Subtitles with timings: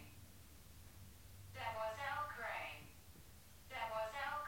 [2.37, 2.73] Crane.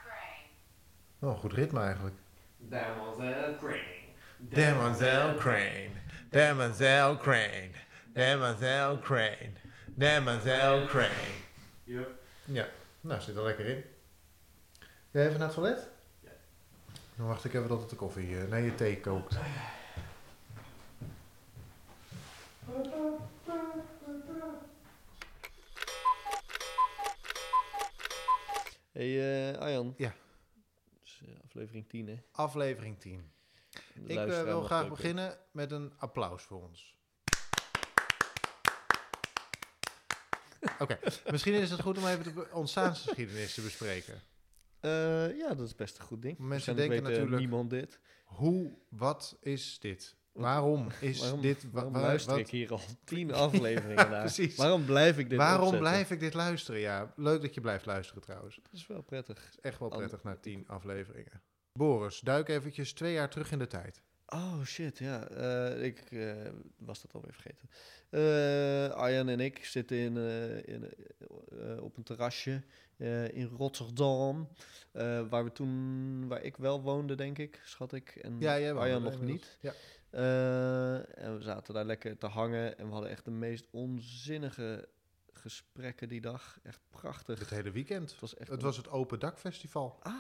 [0.04, 1.32] Crane.
[1.32, 2.16] Oh, goed ritme eigenlijk.
[2.58, 4.06] Demoiselle Crane.
[4.38, 5.92] Demoiselle Crane.
[6.30, 7.72] Demoiselle Crane.
[8.14, 9.61] Demoiselle Crane.
[10.02, 11.32] Demoiselle Crane.
[11.84, 12.10] Yep.
[12.46, 12.68] Ja,
[13.02, 13.84] nou zit er lekker in.
[15.12, 15.90] Jij even naar het toilet?
[16.20, 16.32] Ja.
[17.16, 19.36] Dan wacht ik even tot het de koffie, eh, nee, je thee kookt.
[28.92, 29.94] Hey uh, Arjan.
[29.98, 30.14] Ja.
[31.02, 32.22] Dus, uh, aflevering 10 hè.
[32.32, 33.32] Aflevering 10.
[33.94, 37.01] De Ik uh, wil graag beginnen met een applaus voor ons.
[40.80, 41.00] Oké,
[41.32, 44.22] misschien is het goed om even de ontstaansgeschiedenis te bespreken.
[44.80, 46.38] Eh, ja, dat is best een goed ding.
[46.38, 48.00] Mensen denken natuurlijk- niemand dit.
[48.26, 50.16] Hoe, wat is dit?
[50.32, 51.64] Wat- Waarom is waarom, dit...
[51.64, 54.20] wa- Waarom wa- luister wat- ik hier al tien afleveringen naar?
[54.20, 54.56] Precies.
[54.56, 55.80] Waarom blijf ik dit Waarom opzetten?
[55.90, 56.80] blijf ik dit luisteren?
[56.80, 58.56] Ja, leuk dat je blijft luisteren trouwens.
[58.64, 59.48] Dat is wel prettig.
[59.50, 61.42] Is echt wel prettig na tien afleveringen.
[61.74, 64.02] Boris, duik eventjes twee jaar terug in de tijd.
[64.34, 65.28] Oh shit, ja.
[65.28, 66.36] eh, ik eh,
[66.78, 67.70] was dat alweer vergeten.
[68.10, 70.18] Eh, Arjan en ik zitten in,
[70.66, 70.94] in,
[71.80, 72.62] op een terrasje
[73.32, 74.48] in Rotterdam.
[75.30, 78.16] waar we toen, waar ik wel woonde, denk ik, schat ik.
[78.16, 78.72] En Ja.
[78.72, 79.58] Arjan nog niet.
[79.60, 79.74] Ja.
[81.16, 84.88] En we zaten daar lekker te hangen en we hadden echt de meest onzinnige
[85.42, 86.60] gesprekken die dag.
[86.64, 87.40] Echt prachtig.
[87.40, 88.12] Het hele weekend.
[88.12, 90.00] Het was echt Het een- was het Open Dak Festival.
[90.02, 90.14] Ah,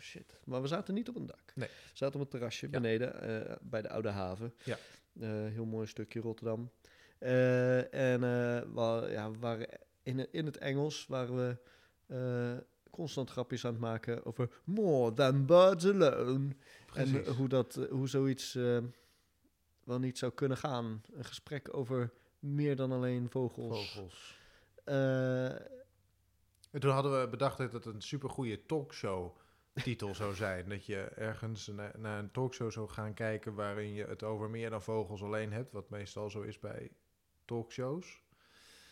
[0.00, 0.40] shit.
[0.44, 1.52] Maar we zaten niet op een dak.
[1.54, 1.68] Nee.
[1.68, 2.72] We zaten op een terrasje Ja.
[2.72, 4.54] beneden eh, bij de Oude Haven.
[4.64, 4.78] Ja.
[5.20, 6.70] Eh, heel mooi stukje Rotterdam.
[7.18, 8.20] Eh, en
[8.74, 9.66] we, ja, we waren
[10.02, 11.56] in, in het Engels waren we
[12.90, 16.48] constant grapjes aan het maken over more than birds alone.
[16.86, 17.26] Precies.
[17.26, 18.52] En hoe, dat, hoe zoiets
[19.84, 21.02] wel niet zou kunnen gaan.
[21.12, 23.92] Een gesprek over meer dan alleen vogels.
[23.92, 24.40] Vogels.
[24.84, 25.50] Eh,
[26.70, 29.36] En toen hadden we bedacht dat het een supergoeie talkshow
[29.74, 30.68] titel zou zijn.
[30.68, 34.70] Dat je ergens na- naar een talkshow zou gaan kijken waarin je het over meer
[34.70, 35.72] dan vogels alleen hebt.
[35.72, 36.92] Wat meestal zo is bij
[37.44, 38.22] talkshows.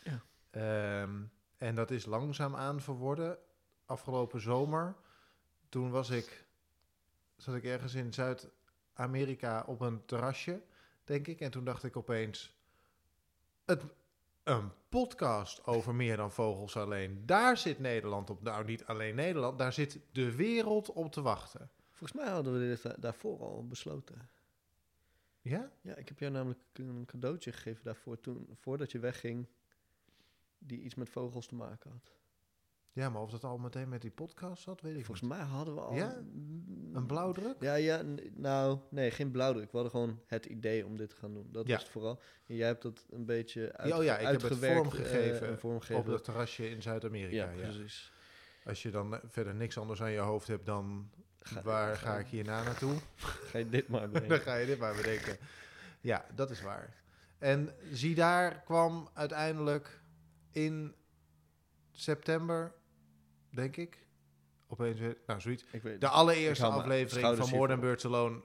[0.05, 0.23] Ja.
[0.51, 1.23] Ehm,
[1.59, 3.39] en dat is langzaamaan verworden.
[3.85, 4.97] Afgelopen zomer,
[5.69, 6.47] toen was ik,
[7.37, 10.63] zat ik ergens in Zuid-Amerika op een terrasje,
[11.05, 11.41] denk ik.
[11.41, 12.57] En toen dacht ik opeens,
[13.65, 13.85] het,
[14.51, 17.27] een podcast over meer dan vogels alleen.
[17.27, 18.43] Daar zit Nederland op.
[18.43, 21.71] Nou, niet alleen Nederland, daar zit de wereld op te wachten.
[21.91, 24.29] volgens mij hadden we dit da- daarvoor al besloten.
[25.41, 25.71] Ja?
[25.81, 29.47] Ja, ik heb jou namelijk een cadeautje gegeven daarvoor, toen, voordat je wegging,
[30.59, 32.20] die iets met vogels te maken had.
[32.93, 35.39] Ja, maar of dat al meteen met die podcast zat, weet ik Volgens niet.
[35.39, 35.95] mij hadden we al...
[35.95, 36.17] Ja?
[36.93, 37.57] Een blauwdruk?
[37.61, 38.03] Ja, ja,
[38.35, 39.65] nou, nee, geen blauwdruk.
[39.73, 41.49] We hadden gewoon het idee om dit te gaan doen.
[41.53, 41.73] Dat Ja.
[41.73, 42.21] was het vooral.
[42.47, 45.59] En jij hebt dat een beetje uit, oh ja, ik heb het vormgegeven eh, en
[45.59, 46.03] vormgegeven.
[46.03, 48.13] Op dat terrasje in Zuid-Amerika, ja, precies.
[48.65, 51.11] Als je dan eh, verder niks anders aan je hoofd hebt dan...
[51.43, 52.95] Ga- waar ga- ga ik hierna naartoe?
[53.51, 54.41] Ga je dit maar dan bedenken.
[54.41, 55.37] ga je dit maar bedenken.
[56.01, 56.95] Ja, dat is waar.
[57.39, 60.01] En zie daar kwam uiteindelijk
[60.51, 60.95] in
[61.93, 62.73] september,
[63.51, 64.07] denk ik,
[64.69, 65.65] opeens weer, nou zoiets,
[65.99, 67.79] de allereerste aflevering van hiervoor.
[67.79, 68.43] Birds Alone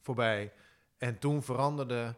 [0.00, 0.52] voorbij.
[0.98, 2.16] En toen veranderde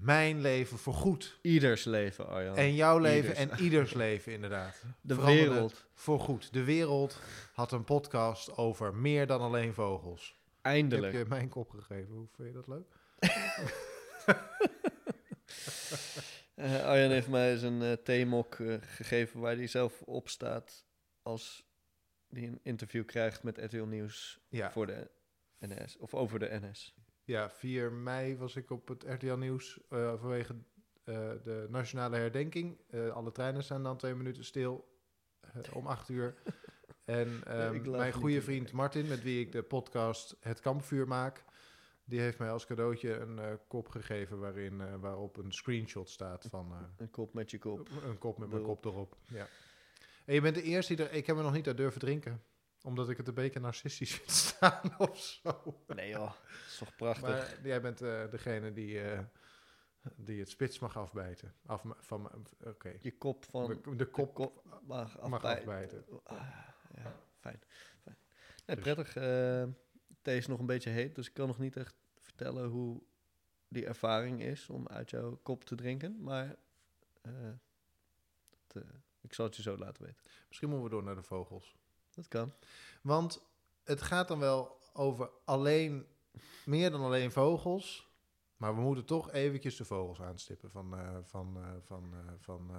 [0.00, 1.38] mijn leven voorgoed.
[1.42, 2.56] Ieders leven, Arjan.
[2.56, 3.50] En jouw leven Ieders.
[3.50, 4.82] en ieders leven inderdaad.
[5.00, 5.84] de veranderde wereld.
[5.94, 6.52] Voorgoed.
[6.52, 7.20] De wereld
[7.52, 10.40] had een podcast over meer dan alleen vogels.
[10.46, 11.12] Heb Eindelijk.
[11.12, 12.14] je mijn kop gegeven.
[12.14, 12.86] Hoe vind je dat leuk?
[16.54, 20.84] Eh, Arjan heeft mij eens een eh, theemok eh, gegeven waar hij zelf op staat
[21.22, 21.70] als
[22.28, 24.70] hij een interview krijgt met RTL Nieuws Ja.
[24.72, 25.10] voor de
[25.58, 26.94] NS of over de NS.
[27.24, 30.54] Ja, 4 mei was ik op het RTL Nieuws eh, vanwege
[31.04, 32.80] eh, de nationale herdenking.
[32.90, 34.98] Eh, alle treinen staan dan twee minuten stil
[35.72, 36.34] om acht uur.
[37.04, 41.44] En ehm, mijn goede vriend Martin, met wie ik de podcast Het Kampvuur maak,
[42.04, 47.10] die heeft mij als cadeautje een kop gegeven waarin, waarop een screenshot staat van Een
[47.10, 47.88] kop met je kop.
[48.04, 48.82] een kop met mijn Erop.
[48.82, 49.16] kop erop.
[49.28, 49.46] Ja.
[50.24, 51.12] En je bent de eerste die er...
[51.12, 52.42] Ik heb me nog niet uit durven drinken.
[52.82, 55.82] Omdat ik het een beetje narcistisch vind staan of zo.
[55.86, 56.36] Nee joh, dat
[56.66, 57.28] is toch prachtig.
[57.28, 59.20] Maar jij bent eh, degene die, eh,
[60.16, 61.54] die het spits mag afbijten.
[61.66, 62.96] Af, van, Oké.
[63.00, 66.04] je kop van De, de kop mag, mag afbij- afbijten.
[66.24, 66.36] Ah,
[66.94, 67.60] ja, fijn.
[68.02, 68.16] fijn.
[68.66, 69.16] Nee, Dus- prettig.
[69.16, 69.64] eh
[70.22, 73.02] thee is nog een beetje heet, dus ik kan nog niet echt vertellen hoe
[73.68, 76.22] die ervaring is om uit jouw kop te drinken.
[76.22, 76.56] Maar
[79.22, 80.22] ik zal het je zo laten weten.
[80.48, 81.76] Misschien moeten we door naar de vogels.
[82.10, 82.52] Dat kan.
[83.02, 83.42] Want
[83.84, 86.06] het gaat dan wel over alleen,
[86.64, 88.10] meer dan alleen vogels.
[88.62, 92.70] Maar we moeten toch eventjes de vogels aanstippen van, eh, van, eh, van, eh, van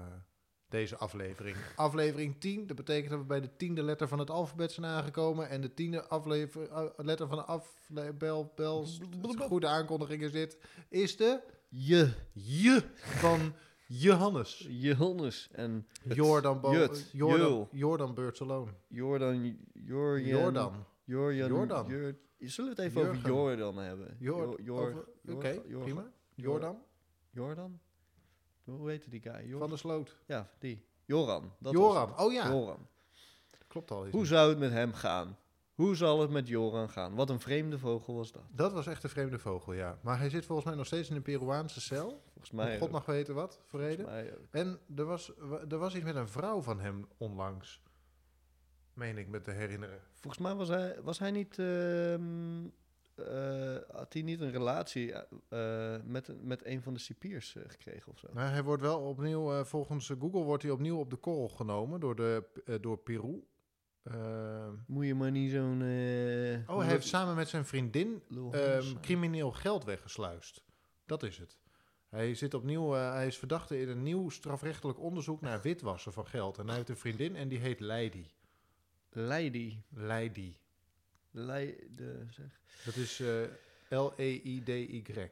[0.69, 1.57] deze aflevering.
[1.75, 5.49] Aflevering 10, dat betekent dat we bij de tiende letter van het alfabet zijn aangekomen.
[5.49, 8.87] En de tiende aflever, letter van de afle bel, bel,
[9.39, 10.57] goede aankondiging is dit,
[10.89, 13.55] is de Je, J van
[13.99, 14.65] Johannes.
[14.69, 17.67] Johannes en Jordan, Bo- Jut, Jordan, Jul.
[17.71, 18.71] Jordan Alone.
[18.87, 20.85] Jordan, Jorjan, Jordan.
[21.05, 21.87] Jorjan, Jordan.
[21.89, 23.27] Jor- Zullen we het even over.
[23.27, 24.15] Jordan hebben?
[24.19, 26.11] Jor- Jor- Oké, Jor- prima.
[26.35, 26.77] Jordan
[27.31, 27.79] Jordan?
[28.63, 29.47] Hoe heette die guy?
[29.47, 30.17] Jor- van de Sloot.
[30.25, 30.85] Ja, die.
[31.05, 31.51] Joran.
[31.59, 32.47] Dat Joran, oh ja.
[32.51, 32.87] Joran.
[33.67, 34.07] Klopt al.
[34.07, 35.37] Hoe zou het met hem gaan?
[35.73, 37.15] Hoe zal het met Joran gaan?
[37.15, 38.43] Wat een vreemde vogel was dat.
[38.51, 39.99] Dat was echt een vreemde vogel, ja.
[40.01, 42.21] Maar hij zit volgens mij nog steeds in een Peruaanse cel.
[42.31, 42.73] Volgens mij.
[42.77, 42.91] God ook.
[42.93, 43.59] mag weten wat
[44.33, 44.47] ook.
[44.51, 45.31] En er was,
[45.69, 47.81] er was iets met een vrouw van hem onlangs.
[48.93, 49.99] Meen ik me te herinneren.
[50.13, 51.59] Volgens mij was hij, was hij niet.
[51.59, 52.65] ehm,
[53.15, 55.13] eh, had hij niet een relatie
[55.49, 58.27] eh, met, een- met een van de cipiers eh, gekregen of zo?
[58.33, 62.15] Maar hij wordt wel opnieuw, volgens Google wordt hij opnieuw op de korrel genomen door,
[62.15, 62.43] de,
[62.81, 63.43] door Peru.
[64.03, 65.81] Eh, Moet je maar niet zo'n.
[65.81, 70.63] eh, oh, hij heeft samen met zijn vriendin ehm, crimineel geld weggesluist.
[71.05, 71.57] Dat is het.
[72.09, 76.27] Hij zit opnieuw, eh, hij is verdachte in een nieuw strafrechtelijk onderzoek naar witwassen van
[76.27, 76.57] geld.
[76.57, 78.25] En hij heeft een vriendin en die heet Leidy.
[79.09, 79.77] Leidy.
[79.89, 80.55] Leidy.
[81.31, 82.59] Leide, zeg.
[82.85, 85.31] Dat is eh, L-E-I-D-Y.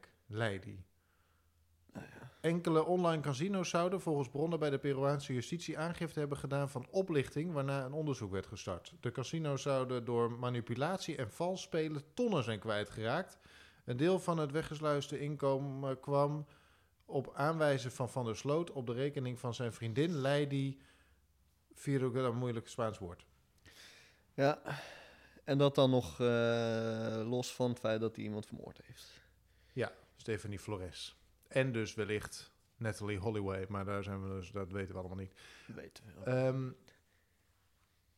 [2.41, 7.53] Enkele online casino's zouden volgens bronnen bij de Peruaanse justitie aangifte hebben gedaan van oplichting,
[7.53, 8.93] waarna een onderzoek werd gestart.
[8.99, 13.38] De casino's zouden door manipulatie en vals spelen tonnen zijn kwijtgeraakt.
[13.85, 16.45] Een deel van het weggesluiste inkomen kwam
[17.05, 20.77] op aanwijzen van Van der Sloot op de rekening van zijn vriendin Leidy,
[21.73, 23.25] via een moeilijk Spaans woord.
[24.33, 24.61] Ja.
[25.43, 29.21] En dat dan nog eh, los van het feit dat hij iemand vermoord heeft.
[30.15, 31.20] Stephanie Flores.
[31.51, 35.33] En dus wellicht Natalie Holloway, maar daar zijn we dus, dat weten we allemaal niet.
[35.75, 36.24] Weten we.
[36.24, 36.69] Ehm,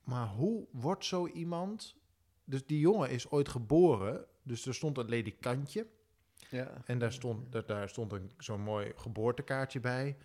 [0.03, 2.01] maar hoe wordt zo iemand...
[2.45, 5.87] Dus die jongen is ooit geboren, dus er stond een ledikantje.
[6.49, 6.81] ja.
[6.85, 10.17] En daar stond, daar, daar stond een, zo'n mooi geboortekaartje bij.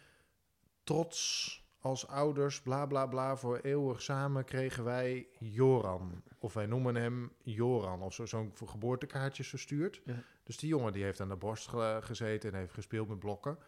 [0.82, 6.22] Trots als ouders, bla bla bla, voor eeuwig samen kregen wij Joran.
[6.38, 10.00] Of wij noemen hem Joran, of zo, zo'n geboortekaartje verstuurd.
[10.04, 10.24] Ja.
[10.48, 13.58] Dus die jongen die heeft aan de borst ge- gezeten en heeft gespeeld met blokken.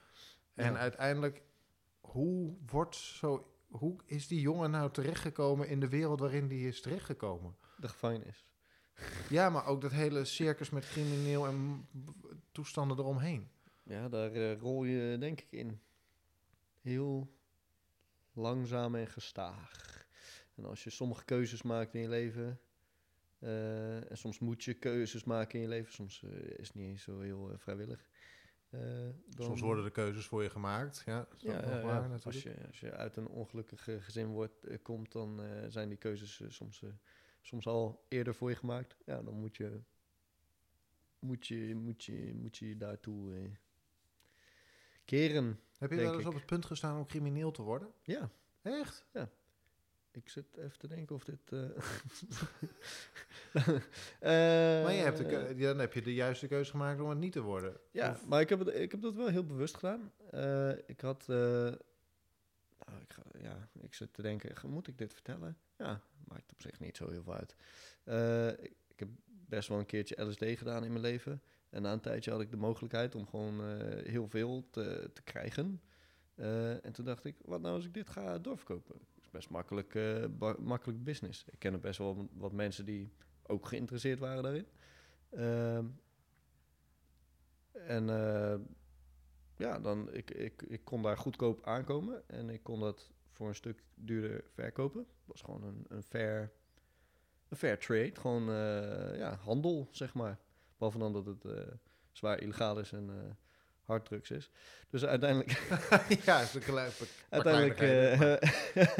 [0.54, 0.78] En Ja.
[0.78, 1.42] uiteindelijk,
[2.00, 3.52] hoe wordt zo...
[3.68, 7.56] Hoe is die jongen nou terechtgekomen in de wereld waarin die is terechtgekomen?
[7.76, 8.46] De gevangenis.
[9.28, 11.86] Ja, maar ook dat hele circus met crimineel en
[12.52, 13.50] toestanden eromheen.
[13.82, 15.80] Ja, daar eh, rol je denk ik in.
[16.80, 17.34] Heel
[18.32, 20.06] langzaam en gestaag.
[20.54, 22.60] En als je sommige keuzes maakt in je leven.
[23.40, 25.92] Eh, en soms moet je keuzes maken in je leven.
[25.92, 28.08] Soms eh, is het niet eens zo heel eh, vrijwillig.
[28.70, 29.14] dan-
[29.46, 31.02] Soms worden de keuzes voor je gemaakt.
[31.06, 32.08] Ja, ja, ja, ja.
[32.24, 36.82] Als, je, als je uit een ongelukkig gezin wordt, komt, dan zijn die keuzes soms,
[37.40, 38.96] soms al eerder voor je gemaakt.
[39.04, 39.80] Ja, dan moet je
[41.18, 43.50] moet je, moet je, moet je daartoe
[45.04, 45.60] keren.
[45.78, 47.92] Heb je wel eens op het punt gestaan om crimineel te worden?
[48.02, 48.30] Ja,
[48.62, 49.06] Echt?
[50.12, 51.38] Ik zit even te denken of dit...
[51.52, 51.62] eh
[54.20, 57.18] eh, maar je hebt de keu- dan heb je de juiste keuze gemaakt om het
[57.18, 57.76] niet te worden.
[57.90, 60.12] Ja, Of- maar ik heb, het, ik heb dat wel heel bewust gedaan.
[60.30, 61.22] Eh, ik had...
[61.28, 61.36] eh,
[62.86, 65.56] nou, ik, ga, ja, ik zit te denken, moet ik dit vertellen?
[65.76, 67.54] Ja, maakt op zich niet zo heel veel uit.
[68.04, 71.42] Eh, ik, ik heb best wel een keertje LSD gedaan in mijn leven.
[71.70, 75.22] En na een tijdje had ik de mogelijkheid om gewoon eh, heel veel te, te
[75.22, 75.80] krijgen.
[76.34, 78.96] Eh, en toen dacht ik, wat nou als ik dit ga doorverkopen?
[79.30, 81.44] Dat best makkelijk, eh, makkelijk business.
[81.50, 84.66] Ik ken best wel wat mensen die ook geïnteresseerd waren daarin.
[85.30, 85.86] Ehm,
[87.72, 88.58] en eh,
[89.56, 93.54] ja, dan, ik, ik, ik kon daar goedkoop aankomen en ik kon dat voor een
[93.54, 95.00] stuk duurder verkopen.
[95.00, 96.52] Het was gewoon een, een, fair,
[97.48, 100.38] een fair trade, gewoon eh, ja, handel, zeg maar.
[100.76, 101.44] Behalve dan dat het
[102.12, 103.36] zwaar illegaal is en
[103.90, 104.50] harddrugs is.
[104.90, 105.50] Dus uiteindelijk,
[106.26, 106.90] ja, is een klein,
[107.28, 108.18] uiteindelijk eh,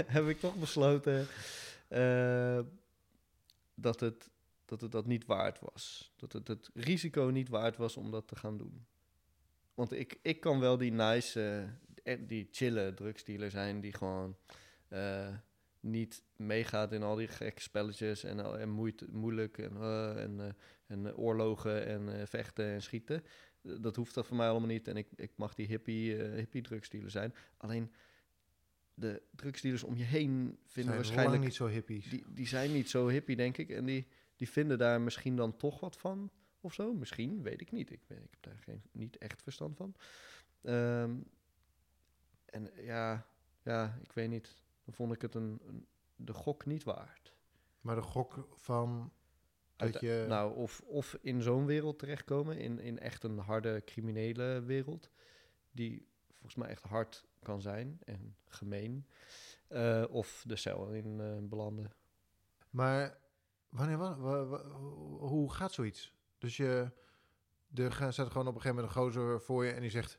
[0.17, 1.27] heb ik toch besloten
[1.89, 2.61] eh,
[3.75, 4.31] dat, het,
[4.65, 6.13] dat het dat niet waard was.
[6.17, 8.87] Dat het het risico niet waard was om dat te gaan doen.
[9.75, 11.69] Want ik, ik kan wel die nice,
[12.03, 14.37] eh, die chille drugsdealer zijn die gewoon
[15.81, 19.77] niet meegaat in al die gekke spelletjes en, en moeit, moeilijk en,
[20.17, 20.57] en,
[20.87, 23.25] en oorlogen en vechten en schieten.
[23.63, 27.11] Dat hoeft dat voor mij allemaal niet en ik, ik mag die hippie, hippie drugsdealer
[27.11, 27.35] zijn.
[27.57, 27.93] Alleen
[28.95, 31.43] de drugsdealers om je heen vinden Zijn waarschijnlijk...
[31.43, 32.09] niet zo hippies.
[32.11, 33.71] Die, die zijn niet zo hippie, denk ik.
[33.71, 36.93] En die, die vinden daar misschien dan toch wat van, of zo.
[36.95, 37.91] Misschien, weet ik niet.
[37.91, 39.95] Ik, ben, ik heb daar geen, niet echt verstand van.
[40.63, 41.17] Ehm,
[42.45, 43.27] en ja,
[43.63, 44.55] ja, ik weet niet.
[44.85, 45.87] Dan vond ik het een, een-
[46.17, 47.35] de gok niet waard.
[47.81, 49.13] Maar de gok van
[49.81, 50.25] Uit- je...
[50.29, 55.11] Nou, of, of in zo'n wereld terechtkomen, in, in echt een harde criminele wereld,
[55.71, 59.07] die volgens mij echt hard kan zijn en gemeen.
[59.69, 61.93] Eh, of de cel in eh, belanden.
[62.71, 63.19] Maar
[63.69, 64.65] wanneer, wa- wa- wa-
[65.27, 66.15] hoe gaat zoiets?
[66.39, 66.91] Dus je,
[67.75, 70.19] er gaat- staat gewoon op een gegeven moment een gozer voor je en die zegt...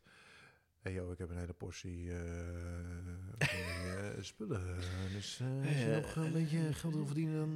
[0.82, 2.98] Hé hey joh, ik heb een hele portie eh,
[3.40, 4.76] eh, spullen.
[5.14, 7.56] Dus eh, als je nog een beetje geld wil verdienen,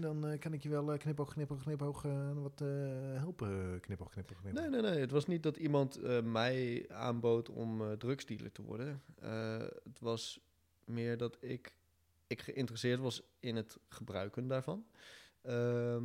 [0.00, 2.02] dan, dan kan ik je wel knipoog, knipoog, knipoog
[2.34, 2.58] wat
[3.14, 3.80] helpen.
[3.80, 4.52] Knipoog, knipoog, knipoog.
[4.52, 5.00] Nee, nee, nee.
[5.00, 9.02] Het was niet dat iemand mij aanbood om drugsdealer te worden.
[9.84, 10.40] Het was
[10.84, 11.76] meer dat ik,
[12.26, 14.86] ik geïnteresseerd was in het gebruiken daarvan.
[15.42, 16.04] Ehm,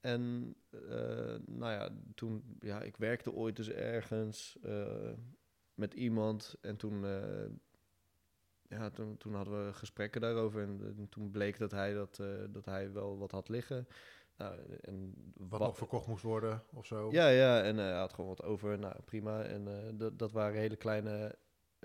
[0.00, 5.12] en eh, nou ja, toen, ja, ik werkte ooit dus ergens eh,
[5.74, 7.46] met iemand en toen, eh,
[8.78, 12.92] ja, toen, toen hadden we gesprekken daarover en, toen bleek dat hij, dat, dat hij
[12.92, 13.88] wel wat had liggen.
[14.36, 17.12] Nou, en Wat nog verkocht moest worden of zo.
[17.12, 18.78] ja, ja, en hij had gewoon wat over.
[18.78, 19.42] Nou, prima.
[19.42, 21.38] En dat, dat waren hele kleine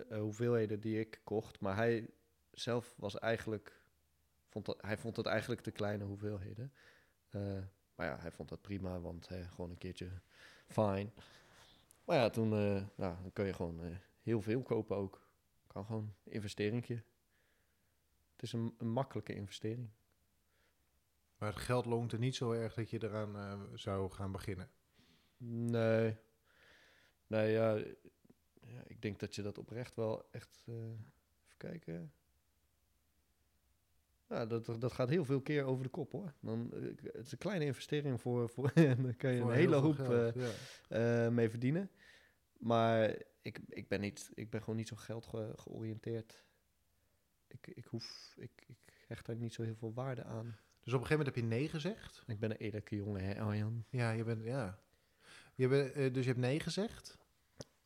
[0.09, 1.59] hoeveelheden die ik kocht.
[1.59, 2.09] Maar hij
[2.51, 3.81] zelf was eigenlijk...
[4.49, 6.73] Vond dat, hij vond dat eigenlijk te kleine hoeveelheden.
[7.95, 10.09] Maar ja, hij vond dat prima, want eh, gewoon een keertje
[10.67, 11.11] fine.
[12.05, 15.27] Maar ja, toen eh, nou, dan kun je gewoon eh, heel veel kopen ook.
[15.67, 17.03] Kan gewoon een investeringje.
[18.31, 19.89] Het is een, een makkelijke investering.
[21.37, 24.69] Maar het geld loont er niet zo erg dat je eraan eh, zou gaan beginnen.
[25.37, 26.17] Nee.
[27.27, 27.75] Nee, ja,
[28.61, 28.83] ja.
[28.87, 30.63] Ik denk dat je dat oprecht wel echt...
[30.67, 31.11] even
[31.57, 32.13] kijken.
[34.33, 36.33] Ja, dat, dat gaat heel veel keer over de kop, hoor.
[36.39, 36.81] Dan, eh,
[37.13, 38.49] het is een kleine investering voor...
[38.49, 40.41] voor en dan kan je Voor een hele hoop geld, eh,
[40.89, 41.25] ja.
[41.25, 41.89] eh, mee verdienen.
[42.57, 46.43] Maar ik, ik, ben niet, ik ben gewoon niet zo geld ge- georiënteerd.
[47.47, 50.55] Ik, ik, hoef, ik, ik hecht daar niet zo heel veel waarde aan.
[50.83, 52.23] Dus op een gegeven moment heb je nee gezegd.
[52.27, 53.83] Ik ben een eerlijke jongen, hè, Arjan?
[53.89, 54.79] Ja, je bent, ja.
[55.55, 57.17] Je bent, dus je hebt nee gezegd?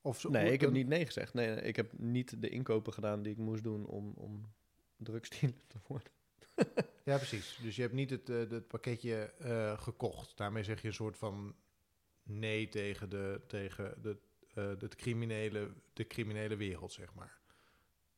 [0.02, 1.34] Of zo, Nee, ik heb dan- niet nee gezegd.
[1.34, 4.52] Nee, nee, ik heb niet de inkopen gedaan die ik moest doen om, om
[4.98, 6.12] drugsdealer te worden.
[7.04, 7.60] Ja, precies.
[7.62, 10.38] Dus je hebt niet het, eh, het pakketje eh, gekocht.
[10.38, 11.56] Daarmee zeg je een soort van
[12.24, 14.18] nee tegen de, tegen de,
[14.54, 17.40] eh, de, criminele, de criminele wereld, zeg maar.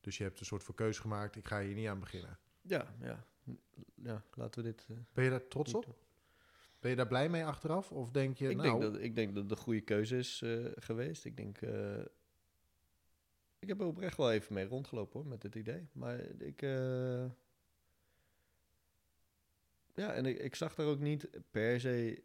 [0.01, 2.37] Dus je hebt een soort van keuze gemaakt, ik ga hier niet aan beginnen.
[2.61, 3.25] Ja, ja.
[3.95, 4.85] Ja, laten we dit...
[4.89, 5.95] eh, Ben je daar trots op?
[6.79, 7.91] Ben je daar blij mee achteraf?
[7.91, 8.69] Of denk je, ik, nou...
[8.69, 11.25] denk dat, ik denk dat het de goede keuze is eh, geweest.
[11.25, 11.61] Ik denk...
[11.61, 11.99] eh,
[13.59, 15.87] ik heb er oprecht wel even mee rondgelopen hoor, met dit idee.
[15.91, 16.61] Maar ik...
[19.99, 22.23] ja, en ik, zag daar ook niet per se...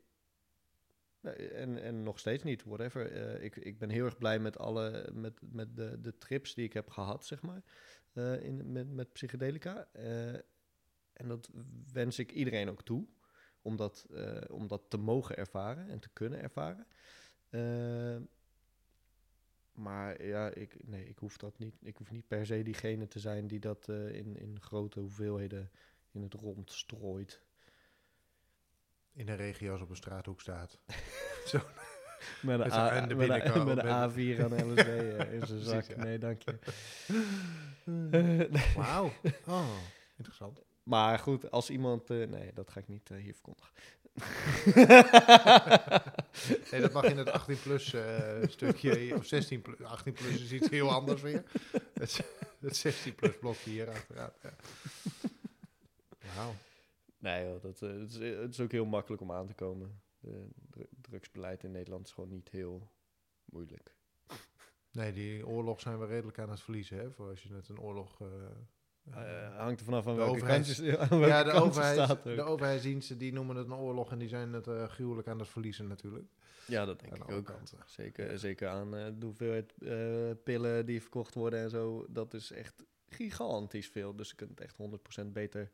[1.52, 3.12] En, en nog steeds niet, whatever.
[3.12, 6.64] Eh, ik, ik ben heel erg blij met alle met, met de, de trips die
[6.64, 7.62] ik heb gehad, zeg maar.
[8.12, 9.88] eh, in, met, met psychedelica.
[9.92, 10.34] Eh,
[11.12, 11.50] en dat
[11.92, 13.06] wens ik iedereen ook toe.
[13.62, 14.06] Om dat,
[14.50, 16.86] om dat te mogen ervaren en te kunnen ervaren.
[19.72, 21.76] Maar ja, ik, nee, ik hoef dat niet.
[21.82, 25.70] Ik hoef niet per se diegene te zijn die dat in, in grote hoeveelheden
[26.14, 27.43] in het rond strooit.
[29.14, 30.78] In een regio als op een straathoek staat.
[32.40, 35.60] Met Met een, A, met een, met een met- A4 aan LSD eh, in zijn
[35.60, 35.84] zak.
[35.84, 35.96] ja.
[35.96, 36.58] Nee, dank je.
[38.76, 39.12] Wauw.
[39.46, 39.68] Oh,
[40.16, 40.60] interessant.
[40.82, 42.10] maar goed, als iemand...
[42.10, 43.72] eh, nee, dat ga ik niet eh, hier verkondigen.
[46.70, 50.52] Nee, dat mag in het 18 plus eh, stukje, of 16 plus, 18 plus is
[50.52, 51.42] iets heel anders weer.
[51.94, 52.24] Het,
[52.60, 54.30] het 16 plus blokje hier achteraan.
[54.42, 54.54] Ja.
[56.36, 56.54] Wauw.
[57.24, 60.00] Nee, joh, dat, eh, het, is, het is ook heel makkelijk om aan te komen.
[60.20, 62.88] De dru- drugsbeleid in Nederland is gewoon niet heel
[63.44, 63.94] moeilijk.
[64.92, 67.10] Nee, die oorlog zijn we redelijk aan het verliezen, hè?
[67.10, 68.20] Voor als je net een oorlog...
[68.20, 68.26] eh,
[69.10, 72.22] Eh, hangt er vanaf aan De welke overheids- kant aan welke ja, de, overheid, staat.
[72.22, 75.48] de overheidsdiensten die noemen het een oorlog en die zijn het eh, gruwelijk aan het
[75.48, 76.26] verliezen natuurlijk.
[76.66, 77.44] Ja, dat denk aan ik ook.
[77.44, 77.78] kanten.
[77.86, 82.06] Zeker, zeker aan eh, de hoeveelheid eh, pillen die verkocht worden en zo.
[82.08, 84.16] Dat is echt gigantisch veel.
[84.16, 84.76] Dus je kunt het echt
[85.22, 85.70] 100% beter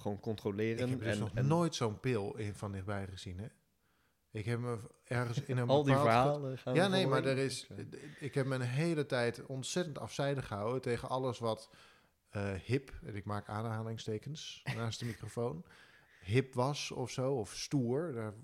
[0.00, 0.84] gewoon controleren.
[0.84, 3.46] Ik heb dus en, nog en nooit zo'n pil in van dichtbij gezien, hè?
[4.32, 7.68] Ik heb me ergens in een al die verhalen gaan Ja, nee, maar er is.
[8.20, 11.70] Ik heb me een hele tijd ontzettend afzijdig gehouden tegen alles wat
[12.28, 15.64] eh, hip, en ik maak aanhalingstekens naast de microfoon,
[16.20, 18.12] hip was of zo, of stoer.
[18.12, 18.34] Daar,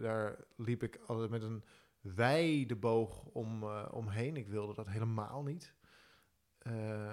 [0.00, 1.64] daar liep ik altijd met een
[2.00, 4.36] wijde boog om, eh, omheen.
[4.36, 5.74] Ik wilde dat helemaal niet.
[6.58, 7.12] eh,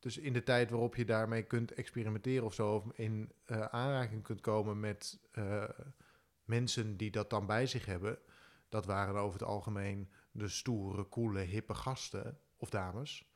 [0.00, 4.22] dus in de tijd waarop je daarmee kunt experimenteren of zo, of in eh, aanraking
[4.22, 5.68] kunt komen met eh,
[6.44, 8.18] mensen die dat dan bij zich hebben,
[8.68, 13.28] dat waren over het algemeen de stoere, coole, hippe gasten of dames.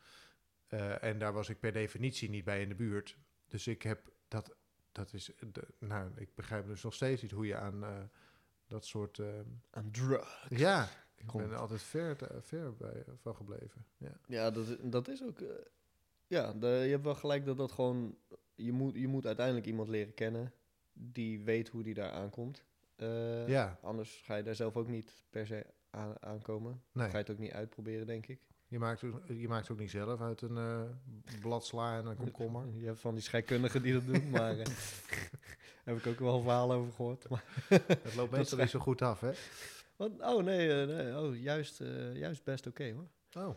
[0.66, 3.16] Eh, en daar was ik per definitie niet bij in de buurt.
[3.48, 4.56] Dus ik heb dat,
[4.92, 8.02] dat is, de, nou, ik begrijp dus nog steeds niet hoe je aan eh,
[8.66, 9.20] dat soort,
[9.70, 10.46] Aan drug.
[10.48, 11.42] ja, ik Komt.
[11.42, 13.86] ben er altijd ver, te- ver bij, van gebleven.
[13.96, 14.12] Ja.
[14.26, 15.38] Ja, dat, dat is ook...
[16.34, 18.16] ja, de- je hebt wel gelijk dat dat gewoon...
[18.54, 20.52] Je moet, je moet uiteindelijk iemand leren kennen
[20.92, 22.64] die weet hoe die daar aankomt.
[22.96, 26.82] Eh, ja, Anders ga je daar zelf ook niet per se aan, aankomen.
[26.92, 27.06] nee.
[27.06, 28.40] Ga je het ook niet uitproberen, denk ik.
[28.68, 30.82] Je maakt, je maakt het ook niet zelf uit een eh
[31.40, 32.66] blad sla en een komkommer.
[32.80, 34.58] Je hebt van die scheikundigen die dat doen, maar...
[34.58, 34.66] eh,
[35.84, 37.28] heb ik ook wel verhalen over gehoord.
[37.28, 37.44] Maar,
[38.02, 39.30] Het loopt meestal niet zo goed af, hè?
[39.96, 41.78] wat, oh, nee, nee oh, juist,
[42.14, 43.08] juist best oké, hoor.
[43.44, 43.54] Oh,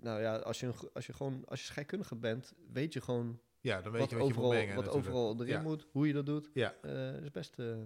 [0.00, 3.40] Nou ja, als je, een als je gewoon als je scheikundige bent, weet je gewoon
[3.60, 4.94] ja, dan weet wat, je wat overal, wat natuurlijk.
[4.94, 5.62] overal erin Ja.
[5.62, 6.50] moet, hoe je dat doet.
[6.52, 6.74] Ja.
[6.82, 7.76] Eh, is best eh,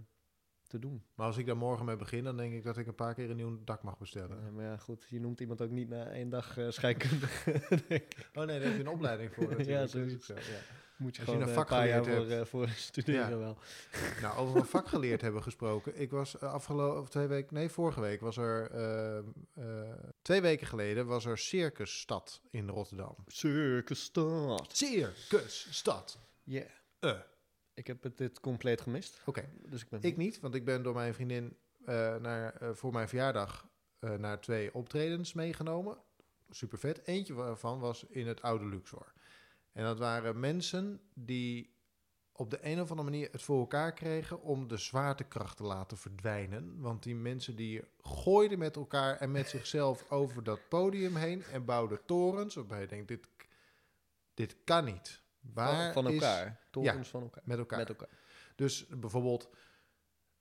[0.67, 1.03] te doen.
[1.15, 3.31] Maar als ik daar morgen mee begin, dan denk ik dat ik een paar keer
[3.31, 4.55] een nieuw dak mag bestellen.
[4.55, 7.53] Maar ja, goed, je noemt iemand ook niet na één dag eh, scheikundige.
[8.35, 10.23] Oh nee, daar heb je een opleiding voor Ja, natuurlijk.
[10.23, 10.59] is ook zo, ja.
[11.01, 13.37] Moet je Als gewoon een eh, een vak geleerd voor, eh, voor studeren Ja.
[13.39, 13.57] wel.
[14.23, 16.01] Nou, over een vak geleerd hebben gesproken.
[16.01, 18.71] Ik was eh, afgelopen of twee weken, nee, vorige week was er,
[20.23, 23.15] twee weken geleden was er Circusstad in Rotterdam.
[23.27, 24.77] Circus Stad.
[24.77, 26.19] Circusstad.
[26.45, 26.65] Ja.
[26.99, 27.19] Eh,
[27.75, 29.21] Ik heb het dit compleet gemist.
[29.25, 31.57] Oké, Dus ik ben ik niet, want ik ben door mijn vriendin
[32.21, 33.69] naar, voor mijn verjaardag
[34.19, 35.97] naar twee optredens meegenomen.
[36.51, 37.07] Super vet.
[37.07, 39.13] Eentje waarvan was in het oude Luxor.
[39.73, 41.79] En dat waren mensen die
[42.33, 45.97] op de een of andere manier het voor elkaar kregen om de zwaartekracht te laten
[45.99, 46.81] verdwijnen.
[46.81, 51.65] Want die mensen die gooiden met elkaar en met zichzelf over dat podium heen en
[51.65, 52.55] bouwden torens.
[52.55, 53.29] Waarbij je denkt, dit,
[54.35, 55.23] dit kan niet.
[55.41, 56.61] Waar van, van is- elkaar.
[56.71, 57.43] Torens van elkaar.
[57.47, 57.79] met elkaar.
[57.79, 58.09] Met elkaar.
[58.57, 59.51] Dus bijvoorbeeld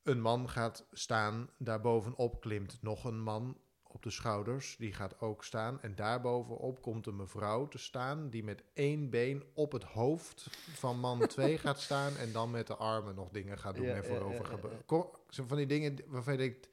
[0.04, 3.58] een man gaat staan, daarbovenop klimt nog een man
[4.00, 5.82] op de schouders, die gaat ook staan.
[5.82, 11.00] En daarbovenop komt een mevrouw te staan die met één been op het hoofd van
[11.00, 14.06] man 2 gaat staan en dan met de armen nog dingen gaat doen Ja, en
[14.06, 16.70] voorover ja, ja, van die dingen waarvan je denkt,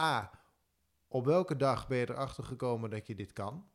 [0.00, 0.30] A,
[1.08, 3.66] op welke dag ben je erachter gekomen dat je dit kan?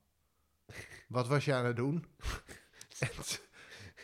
[1.08, 2.06] Wat was je aan het doen?
[3.00, 3.10] en,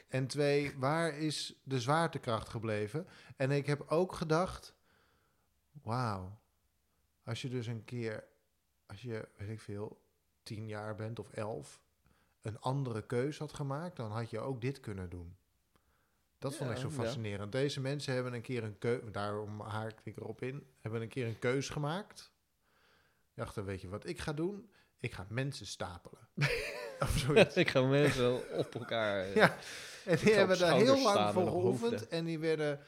[0.07, 3.07] en twee, waar is de zwaartekracht gebleven?
[3.35, 4.75] En ik heb ook gedacht,
[5.71, 6.39] wauw,
[7.23, 8.23] als je dus een keer,
[8.85, 10.01] als je, weet ik veel,
[10.43, 11.81] tien jaar bent of elf,
[12.41, 15.35] een andere keus had gemaakt, dan had je ook dit kunnen doen.
[16.37, 16.93] Dat vond ik zo ja.
[16.93, 17.51] fascinerend.
[17.51, 21.27] Deze mensen hebben een keer een keus, daarom haak ik erop in, hebben een keer
[21.27, 22.31] een keus gemaakt.
[23.29, 24.69] Ik dacht, dan weet je wat ik ga doen?
[24.99, 26.27] Ik ga mensen stapelen.
[26.99, 27.55] of zoiets.
[27.55, 29.19] ik ga mensen op elkaar.
[29.25, 29.57] eh, Ja,
[30.05, 32.07] en die hebben daar heel lang voor geoefend.
[32.07, 32.79] En die werden...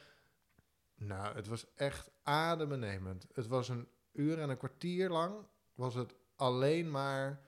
[0.94, 3.26] Nou, het was echt adembenemend.
[3.32, 5.46] Het was een uur en een kwartier lang...
[5.78, 7.42] was het alleen maar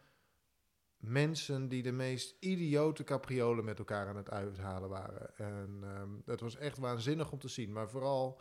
[0.96, 5.36] mensen die de meest idiote capriolen met elkaar aan het uithalen waren.
[5.36, 7.72] En ehm, het was echt waanzinnig om te zien.
[7.72, 8.40] Maar vooral,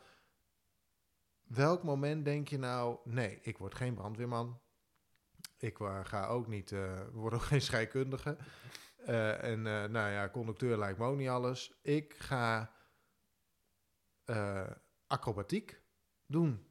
[1.43, 2.97] welk moment denk je nou...
[3.03, 4.59] Nee, ik word geen brandweerman.
[5.57, 6.71] Ik ga ook niet...
[6.71, 8.37] eh word ook geen scheikundige.
[8.97, 11.79] Eh, en eh, nou ja, conducteur lijkt me ook niet alles.
[11.81, 12.73] Ik ga
[15.07, 15.81] acrobatiek
[16.25, 16.67] doen.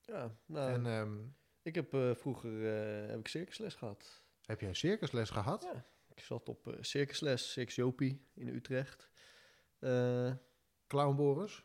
[0.00, 1.16] Ja, nou, En ehm,
[1.64, 4.22] ik heb eh, vroeger eh, heb ik circusles gehad.
[4.46, 5.68] heb jij circusles gehad?
[5.72, 5.84] Ja.
[6.14, 9.08] Ik zat op eh, circusles, Circus Jopie in Utrecht.
[10.86, 11.64] Clown Boris?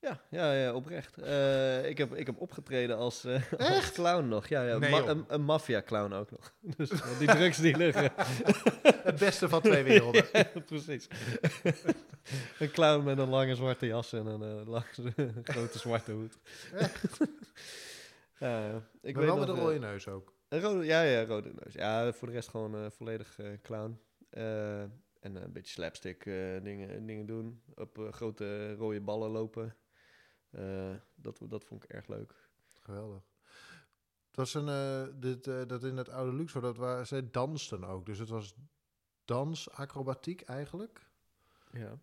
[0.00, 1.16] ja, ja, ja, oprecht.
[1.86, 3.24] Ik, heb, ik heb opgetreden als,
[3.58, 3.92] als Echt?
[3.92, 4.46] clown nog.
[4.48, 5.08] Ja, ja Nee, ma- joh.
[5.08, 6.54] een, een maffia-clown ook nog.
[6.76, 8.12] Dus eh, die drugsdealer.
[8.82, 10.24] Het beste van twee werelden.
[10.32, 11.08] ja, precies.
[12.58, 16.38] een clown met een lange zwarte jas en een lange, grote zwarte hoed.
[18.38, 18.88] Ja, ja.
[19.00, 20.36] ik maar wel nog, met een rode neus ook.
[20.48, 21.74] Een rode, ja, ja, rode neus.
[21.74, 24.00] Ja, voor de rest gewoon eh, volledig eh, clown.
[24.30, 26.24] Eh, en een beetje slapstick
[26.62, 27.62] dingen, dingen doen.
[27.74, 29.76] Op grote rode ballen lopen.
[31.14, 32.34] Dat, dat vond ik erg leuk.
[32.82, 33.22] Geweldig.
[34.26, 38.06] Het was een, dit, dat in het oude Luxor, dat waren, zij dansten ook.
[38.06, 38.54] Dus het was
[39.24, 41.10] dansacrobatiek eigenlijk.
[41.72, 41.98] Ja.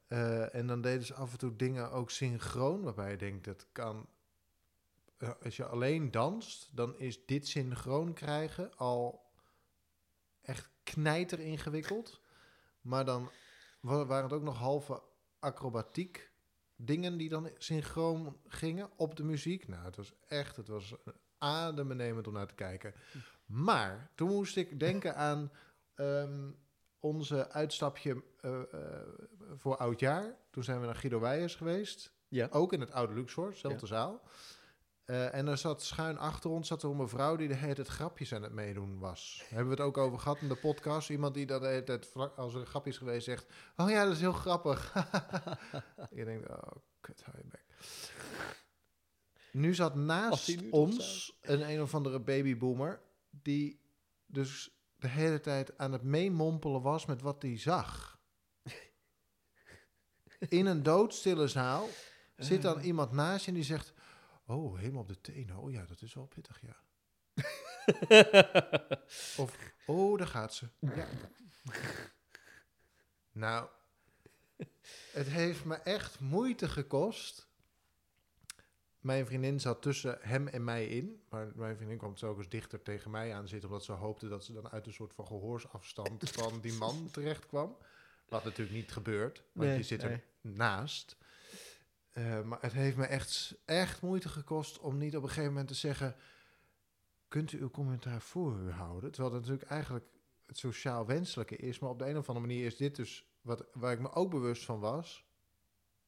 [0.50, 4.08] En dan deden ze af en toe dingen ook synchroon, waarbij je denkt, dat kan...
[5.44, 9.32] als je alleen danst, dan is dit synchroon krijgen al
[10.42, 12.22] echt knijter ingewikkeld.
[12.82, 13.30] Maar dan
[13.80, 15.04] wa- waren het ook nog halve
[15.40, 16.32] acrobatiek
[16.76, 19.68] dingen die dan synchroon gingen op de muziek.
[19.68, 20.94] Nou, het was echt, het was
[21.38, 22.94] adembenemend om naar te kijken.
[23.46, 25.52] Maar toen moest ik denken aan
[25.96, 26.52] ehm,
[27.00, 29.08] onze uitstapje eh, eh,
[29.56, 30.38] voor oudjaar.
[30.52, 32.14] Toen zijn we naar Guido Weijers geweest.
[32.28, 32.48] Ja.
[32.52, 34.22] Ook in het oude Luxor, zelfde zaal.
[35.06, 37.88] Eh, en er zat schuin achter ons zat er een mevrouw die de hele tijd
[37.88, 39.36] grapjes aan het meedoen was.
[39.40, 41.10] Daar hebben we het ook over gehad in de podcast.
[41.10, 43.46] Iemand die dat de hele tijd, vlak als er een grapje is geweest, zegt...
[43.76, 44.94] Oh ja, dat is heel grappig.
[46.16, 47.66] je denkt, oh, kut, hou je bek.
[49.52, 53.02] Nu zat naast nu ons een een of andere babyboomer...
[53.30, 53.80] die
[54.26, 58.20] dus de hele tijd aan het meemompelen was met wat hij zag.
[60.48, 61.88] In een doodstille zaal
[62.36, 63.93] zit dan iemand naast je en die zegt...
[64.46, 65.58] Oh, helemaal op de tenen.
[65.58, 66.76] Oh ja, dat is wel pittig, ja.
[69.38, 70.68] Of, oh, daar gaat ze.
[70.80, 71.08] Ja.
[73.32, 73.70] Nou,
[75.12, 77.48] het heeft me echt moeite gekost.
[79.00, 81.24] Mijn vriendin zat tussen hem en mij in.
[81.30, 83.70] Maar mijn vriendin kwam telkens dichter tegen mij aan zitten...
[83.70, 87.46] omdat ze hoopte dat ze dan uit een soort van gehoorsafstand van die man terecht
[87.46, 87.78] kwam.
[88.30, 90.54] Wat natuurlijk niet gebeurt, want Nee, je zit er nee.
[90.54, 91.18] naast.
[92.14, 95.68] Eh, maar het heeft me echt, echt moeite gekost om niet op een gegeven moment
[95.68, 96.16] te zeggen...
[97.28, 99.12] kunt u uw commentaar voor u houden?
[99.12, 100.06] Terwijl dat natuurlijk eigenlijk
[100.46, 101.80] het sociaal wenselijke is.
[101.80, 104.32] Maar op de een of andere manier is dit dus wat, waar ik me ook
[104.32, 105.26] bewust van was.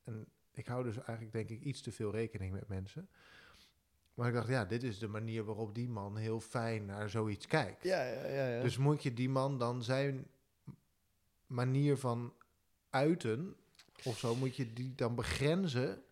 [0.04, 3.10] En ik hou dus eigenlijk denk ik iets te veel rekening met mensen.
[4.13, 7.48] Maar ik dacht, ja, dit is de manier waarop die man heel fijn naar zoiets
[7.48, 7.84] kijkt.
[7.84, 8.48] Ja, ja, ja.
[8.48, 8.62] ja.
[8.62, 10.28] Dus moet je die man dan zijn
[11.48, 12.34] manier van
[12.89, 13.56] uiten...
[14.06, 16.04] of zo, moet je die dan begrenzen...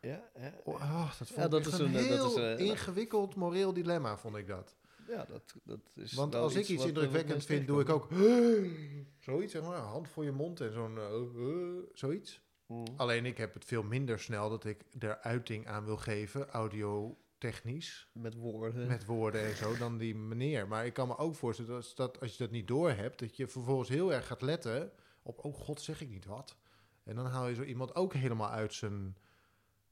[0.00, 2.58] ja, ja, Oh, dat vond Ja, ik dat echt is een, eh, heel dat is,
[2.58, 4.76] eh, ingewikkeld moreel dilemma, vond ik dat.
[5.08, 8.08] ja, dat, dat is Want als ik iets indrukwekkend vind, doe ik ook
[9.18, 11.04] zoiets, zeg maar, hand voor je mond en zo'n eh,
[11.92, 12.40] zoiets.
[12.66, 13.00] tegenkomen.
[13.00, 18.08] Alleen ik heb het veel minder snel dat ik er uiting aan wil geven, audiotechnisch,
[18.12, 18.86] Met woorden.
[18.86, 20.68] met woorden en zo, dan die meneer.
[20.68, 23.46] Maar ik kan me ook voorstellen dat, dat als je dat niet doorhebt, dat je
[23.48, 26.56] vervolgens heel erg gaat letten op, oh god, zeg ik niet wat.
[27.04, 29.16] En dan haal je zo iemand ook helemaal uit zijn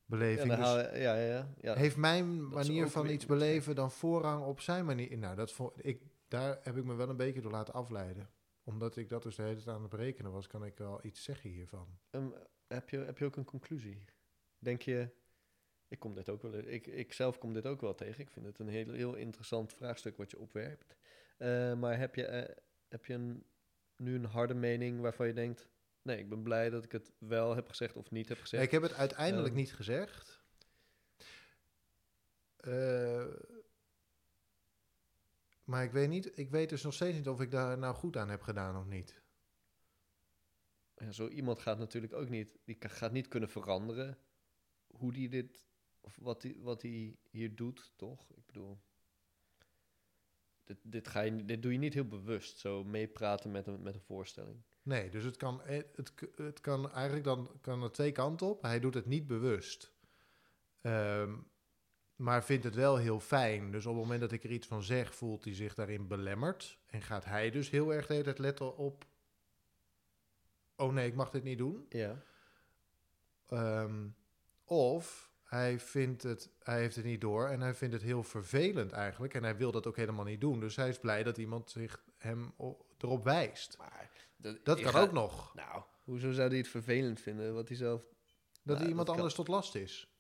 [0.05, 0.55] beleving.
[0.55, 4.85] Dus- je- ja, ja, ja, heeft mijn manier van iets beleven dan voorrang op zijn
[4.85, 5.19] manier?
[5.19, 8.31] Nou, dat ik, daar heb ik me wel een beetje door laten afleiden.
[8.65, 11.23] Omdat ik dat dus de hele tijd aan het berekenen was, kan ik wel iets
[11.23, 11.99] zeggen hiervan.
[12.11, 12.29] Ehm,
[12.69, 14.05] heb, je, heb je ook een conclusie?
[14.59, 15.09] Denk je,
[15.89, 18.21] ik kom dit ook wel, ik, ik zelf kom dit ook wel tegen.
[18.21, 20.97] Ik vind het een heel, heel interessant vraagstuk wat je opwerpt.
[21.39, 22.55] Eh, maar heb je, eh,
[22.89, 23.45] heb je een,
[23.97, 25.69] nu een harde mening waarvan je denkt,
[26.03, 28.63] nee, ik ben blij dat ik het wel heb gezegd of niet heb gezegd?
[28.65, 29.57] ik heb het uiteindelijk Ehm.
[29.57, 30.43] niet gezegd.
[32.57, 33.27] Eh,
[35.65, 38.17] maar ik weet, niet, ik weet dus nog steeds niet of ik daar nou goed
[38.17, 39.23] aan heb gedaan of niet.
[40.97, 44.19] Ja, zo iemand gaat natuurlijk ook niet, die gaat niet kunnen veranderen
[44.87, 45.65] hoe die dit,
[46.01, 48.31] of wat hij wat die hier doet, toch?
[48.37, 48.81] Ik bedoel,
[50.65, 53.95] dit, dit, ga je, dit doe je niet heel bewust, zo meepraten met een, met
[53.95, 54.63] een voorstelling.
[54.83, 58.63] Nee, dus het kan, eh, het, het kan eigenlijk dan kan er twee kanten op.
[58.63, 59.93] Hij doet het niet bewust.
[60.81, 61.35] Ehm,
[62.17, 63.71] maar vindt het wel heel fijn.
[63.71, 66.79] Dus op het moment dat ik er iets van zeg, voelt hij zich daarin belemmerd.
[66.87, 69.05] En gaat hij dus heel erg de hele tijd letten op...
[70.77, 71.87] Oh nee, ik mag dit niet doen.
[71.89, 72.23] Ja.
[73.47, 74.09] Ehm,
[74.65, 78.93] of hij, vindt het, hij heeft het niet door en hij vindt het heel vervelend
[78.93, 79.35] eigenlijk.
[79.35, 80.61] En hij wil dat ook helemaal niet doen.
[80.61, 82.55] Dus hij is blij dat iemand zich hem
[82.99, 83.79] erop wijst.
[83.79, 84.10] Maar
[84.41, 85.55] Dat kan ga- ook nog.
[85.55, 87.55] Nou, hoezo zou hij het vervelend vinden?
[87.55, 88.03] Wat hij zelf.
[88.63, 89.15] Dat Nou, iemand dat kan.
[89.17, 90.15] anders tot last is.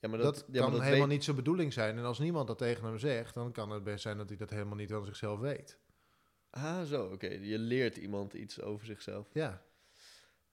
[0.00, 1.98] Ja, maar Dat, dat, kan ja, maar dat helemaal weet- niet zijn bedoeling zijn.
[1.98, 4.50] En als niemand dat tegen hem zegt, dan kan het best zijn dat hij dat
[4.50, 5.78] helemaal niet van zichzelf weet.
[6.50, 7.26] Ah, zo, oké.
[7.28, 9.28] Je leert iemand iets over zichzelf.
[9.32, 9.62] Ja.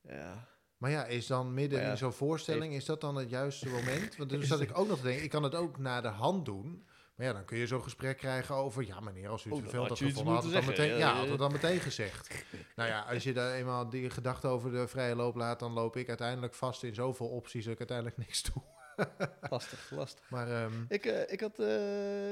[0.02, 0.48] Ja.
[0.78, 4.16] Maar ja, is dan midden ja, in zo'n voorstelling, is dat dan het juiste moment?
[4.16, 6.46] Want dus zat ik ook nog te denken, ik kan het ook na de hand
[6.46, 6.88] doen.
[7.16, 8.86] Maar ja, dan kun je zo'n gesprek krijgen over...
[8.86, 11.14] Ja, meneer, als u het Oh, dan vervelend had gevonden, had het, dan meteen, ja,
[11.16, 12.46] had het dan meteen gezegd.
[12.76, 15.60] nou ja, als je daar eenmaal die gedachte over de vrije loop laat...
[15.60, 18.64] dan loop ik uiteindelijk vast in zoveel opties dat ik uiteindelijk niks doe.
[19.50, 20.30] Lastig, lastig.
[20.30, 22.32] Maar ehm, Ik, eh, ik had eh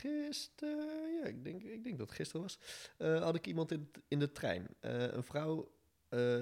[0.00, 2.58] gisteren, ja, ik denk, ik denk dat het gisteren was,
[2.96, 4.68] eh, had ik iemand in, in de trein.
[4.80, 5.72] Een vrouw,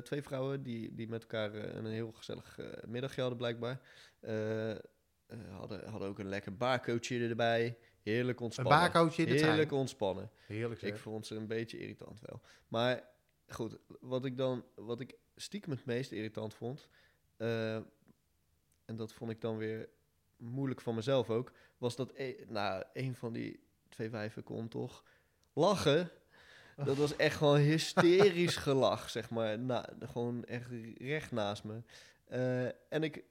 [0.02, 3.80] twee vrouwen die, die met elkaar een heel gezellig middagje hadden blijkbaar.
[5.26, 7.78] Eh, hadden, hadden ook een lekker baarcoachje erbij.
[8.02, 8.78] Heerlijk een ontspannen.
[8.78, 10.30] baarcoachje in de Heerlijk ontspannen.
[10.46, 11.00] Heerlijk Ik zeg.
[11.00, 12.40] vond ze een beetje irritant wel.
[12.68, 13.08] Maar
[13.48, 16.88] goed, wat ik dan, wat ik stiekem het meest irritant vond,
[17.36, 17.74] eh,
[18.84, 19.88] en dat vond ik dan weer
[20.36, 25.04] moeilijk van mezelf ook, was dat e nou, een van die twee wijven kon toch
[25.52, 26.10] lachen.
[26.84, 29.58] Dat was echt gewoon hysterisch gelach, zeg maar.
[29.58, 31.82] Na, gewoon echt recht naast me.
[32.24, 33.24] Eh, en ik,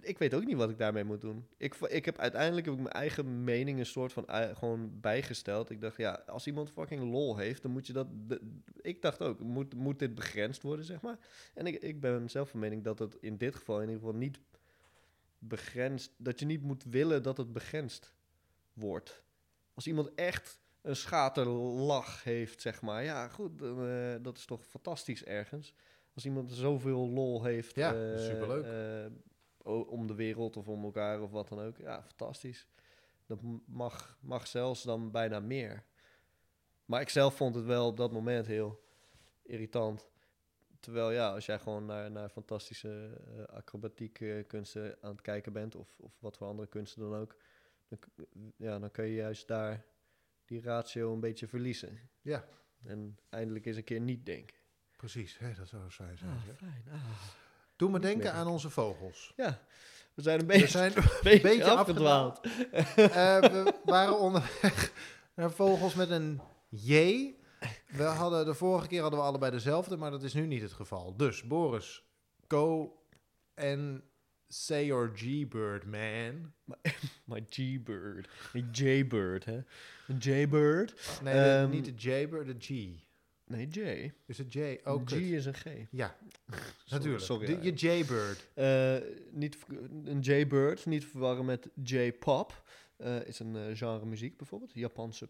[0.00, 1.46] ik weet ook niet wat ik daarmee moet doen.
[1.56, 4.24] Ik, ik heb uiteindelijk heb ik mijn eigen mening een soort van
[4.56, 5.70] gewoon bijgesteld.
[5.70, 8.06] Ik dacht, ja, als iemand fucking lol heeft, dan moet je dat...
[8.10, 11.18] de- ik dacht ook, moet, moet dit begrensd worden, zeg maar?
[11.54, 14.14] En ik, ik ben zelf van mening dat het in dit geval in ieder geval
[14.18, 14.38] niet
[15.38, 16.12] begrensd...
[16.16, 18.12] Dat je niet moet willen dat het begrensd
[18.72, 19.22] wordt.
[19.74, 23.04] Als iemand echt een schaterlach heeft, zeg maar.
[23.04, 25.74] Ja, goed, dan, eh, dat is toch fantastisch ergens.
[26.14, 27.74] Als iemand zoveel lol heeft...
[27.74, 28.64] Ja, eh, superleuk.
[28.64, 29.12] eh,
[29.68, 31.76] om de wereld of om elkaar of wat dan ook.
[31.76, 32.66] Ja, fantastisch.
[33.26, 35.84] Dat mag, mag zelfs dan bijna meer.
[36.84, 38.84] Maar ik zelf vond het wel op dat moment heel
[39.42, 40.08] irritant.
[40.80, 45.52] Terwijl ja, als jij gewoon naar, naar fantastische eh, acrobatiek eh, kunsten aan het kijken
[45.52, 47.36] bent, of, of wat voor andere kunsten dan ook,
[47.88, 47.98] dan,
[48.56, 49.84] ja, dan kun je juist daar
[50.44, 51.98] die ratio een beetje verliezen.
[52.20, 52.44] Ja.
[52.84, 54.56] En eindelijk eens een keer niet denken.
[54.96, 56.40] Precies, hè, dat zou saai zijn.
[56.46, 56.56] zeg.
[56.56, 56.84] fijn.
[56.90, 57.46] Ah.
[57.78, 59.32] Doe me denken aan onze vogels.
[59.36, 59.60] Ja,
[60.14, 62.40] we zijn een We beetje, zijn beetje, beetje afgedwaald.
[62.96, 64.92] Eh, we waren onderweg
[65.34, 66.92] naar vogels met een J.
[67.88, 70.72] We hadden, de vorige keer hadden we allebei dezelfde, maar dat is nu niet het
[70.72, 71.16] geval.
[71.16, 72.04] Dus Boris,
[72.48, 72.96] go
[73.54, 74.00] and
[74.48, 76.52] say your G-bird, man.
[77.24, 78.28] My G-bird.
[78.52, 79.60] Een J-bird, hè?
[80.08, 81.18] Een J-bird?
[81.22, 83.00] Nee, de- Ehm, niet de J-bird, de G.
[83.48, 84.10] Nee, J.
[84.26, 84.78] Is het J?
[84.84, 85.64] Oh, Een G is een G.
[85.90, 86.16] Ja,
[86.88, 87.24] natuurlijk.
[87.24, 88.48] sorry, De- je J-bird.
[88.54, 88.96] Eh,
[89.30, 89.58] niet,
[90.04, 92.62] een J-bird, niet verwarren met J-pop.
[92.96, 94.72] Eh, is een eh, genre muziek bijvoorbeeld.
[94.74, 95.28] Japanse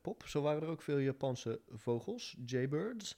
[0.00, 0.22] pop.
[0.26, 3.16] Zo waren er ook veel Japanse vogels, J-birds.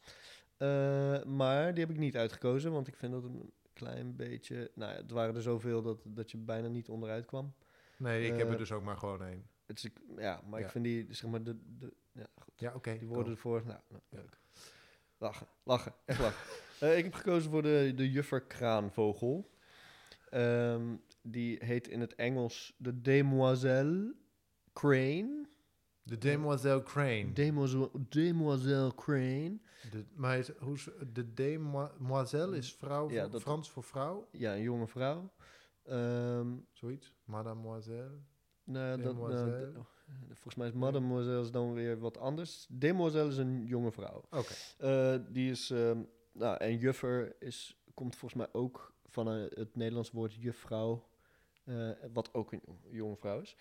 [1.26, 4.70] Maar die heb ik niet uitgekozen, want ik vind dat een klein beetje...
[4.74, 7.54] Nou ja, het waren er zoveel dat, dat je bijna niet onderuit kwam.
[7.96, 9.46] Nee, ik heb er dus ook maar gewoon één.
[9.66, 10.64] Het is, ja, maar Ja.
[10.66, 12.52] ik vind die, zeg maar, de, de, ja, goed.
[12.56, 12.98] Ja, oké.
[12.98, 13.62] Die worden ervoor.
[13.66, 14.40] Nou, nou, leuk.
[15.22, 16.40] Lachen, lachen, echt lachen.
[16.82, 19.50] Eh, ik heb gekozen voor de, de jufferkraanvogel.
[20.30, 24.14] Ehm, die heet in het Engels de Demoiselle
[24.72, 25.46] Crane.
[26.02, 27.32] De Demoiselle Crane.
[27.32, 29.58] Demoiselle, Demoiselle Crane.
[29.90, 34.28] De, maar is, hoe, is- de Demoiselle is vrouw, Ja, dat- Frans voor vrouw?
[34.30, 35.32] Ja, een jonge vrouw.
[35.84, 37.14] Ehm, Zoiets?
[37.24, 38.18] Mademoiselle?
[38.64, 39.84] nou, dat, nou, oh,
[40.26, 42.66] volgens mij is Mademoiselle is dan weer wat anders.
[42.68, 44.22] Demoiselle is een jonge vrouw.
[44.30, 44.52] Oké.
[44.78, 49.76] Eh, die is, ehm, nou, en juffer is, komt volgens mij ook van eh, het
[49.76, 51.08] Nederlands woord juffrouw,
[51.64, 53.56] eh, wat ook een jong- jonge vrouw is.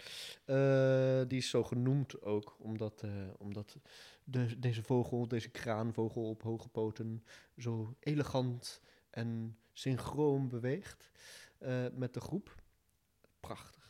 [1.27, 3.03] Die is zo genoemd ook, omdat,
[3.37, 3.77] omdat
[4.23, 7.23] de, deze vogel, deze kraanvogel op hoge poten,
[7.57, 11.11] zo elegant en synchroon beweegt
[11.93, 12.55] met de groep.
[13.39, 13.80] Prachtig.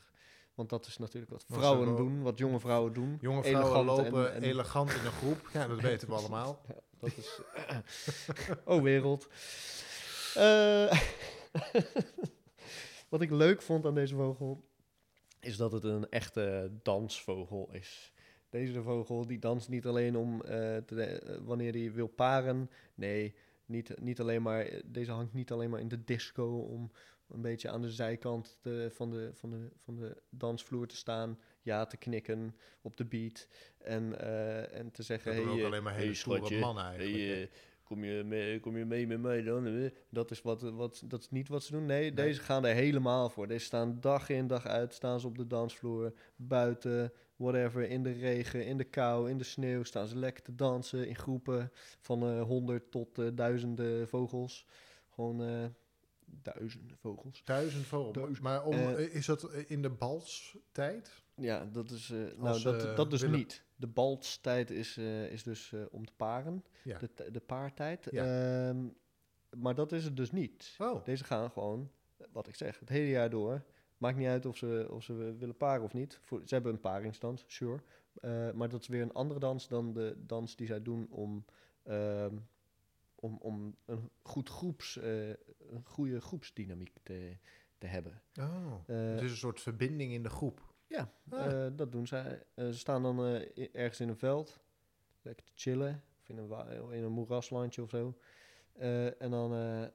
[0.62, 3.18] Want dat is natuurlijk wat vrouwen doen, wat jonge vrouwen doen.
[3.22, 5.50] Jonge vrouwen Elegant lopen en- elegant in een groep.
[5.54, 6.62] Ja, dat weten we allemaal.
[7.00, 7.42] Dat is.
[8.66, 9.28] oh, wereld.
[10.36, 11.02] Eh,
[13.10, 14.64] wat ik leuk vond aan deze vogel.
[15.40, 18.14] is dat het een echte dansvogel is.
[18.50, 22.70] Deze vogel die danst niet alleen om eh, te, eh, wanneer hij wil paren.
[22.96, 24.82] Nee, niet, niet alleen maar.
[24.86, 26.92] Deze hangt niet alleen maar in de disco om
[27.34, 31.40] een beetje aan de zijkant te- van, de, van, de, van de dansvloer te staan.
[31.62, 33.48] Ja, te knikken op de beat.
[33.78, 35.36] En, eh, en te zeggen.
[35.36, 37.18] Dat hey, ook eh, alleen maar hey, hele stoere schatje, mannen eigenlijk.
[37.18, 37.48] Hey, eh,
[37.84, 39.92] kom, je mee, kom je mee met mij dan?
[40.10, 41.86] Dat is, wat, wat, dat is niet wat ze doen.
[41.86, 43.48] Nee, deze gaan er helemaal voor.
[43.48, 44.94] Deze staan dag in dag uit.
[44.94, 47.90] Staan ze op de dansvloer, buiten, whatever.
[47.90, 49.84] In de regen, in de kou, in de sneeuw.
[49.84, 54.66] Staan ze lekker te dansen in groepen van honderd tot duizenden vogels.
[55.10, 55.74] Gewoon
[56.42, 57.42] duizenden vogels.
[57.46, 58.14] Duizend vogels.
[58.16, 58.42] Duizend.
[58.42, 61.12] Maar om, Eh, is dat in de balstijd?
[61.36, 62.10] Ja, dat is.
[62.10, 63.64] eh, nou, dat, eh, dat dus niet.
[63.76, 66.64] De baltstijd is, eh, is dus eh, om te paren.
[66.84, 66.98] Ja.
[66.98, 68.08] De, de paartijd.
[68.12, 68.24] Ja.
[68.70, 68.88] Ehm,
[69.58, 70.76] maar dat is het dus niet.
[70.80, 73.64] Oh, Deze gaan gewoon, eh, wat ik zeg, het hele jaar door.
[73.98, 76.20] Maakt niet uit of ze, of ze willen paren of niet.
[76.22, 77.82] Voor, ze hebben een paringsdans, sure.
[78.22, 81.46] Eh, maar dat is weer een andere dans dan de dans die zij doen om,
[81.84, 82.36] ehm,
[83.22, 85.30] om, om een, goed groeps, eh,
[85.70, 87.38] een goede groepsdynamiek te,
[87.78, 88.22] te hebben.
[88.40, 88.74] oh.
[88.86, 90.74] Het is een soort verbinding in de groep.
[90.88, 91.66] ja, Ah.
[91.66, 92.44] eh, dat doen zij.
[92.56, 93.20] Ze staan dan
[93.74, 94.60] ergens in een veld,
[95.22, 98.18] lekker te chillen, of in een, in een moeraslandje of zo.
[99.20, 99.92] En dan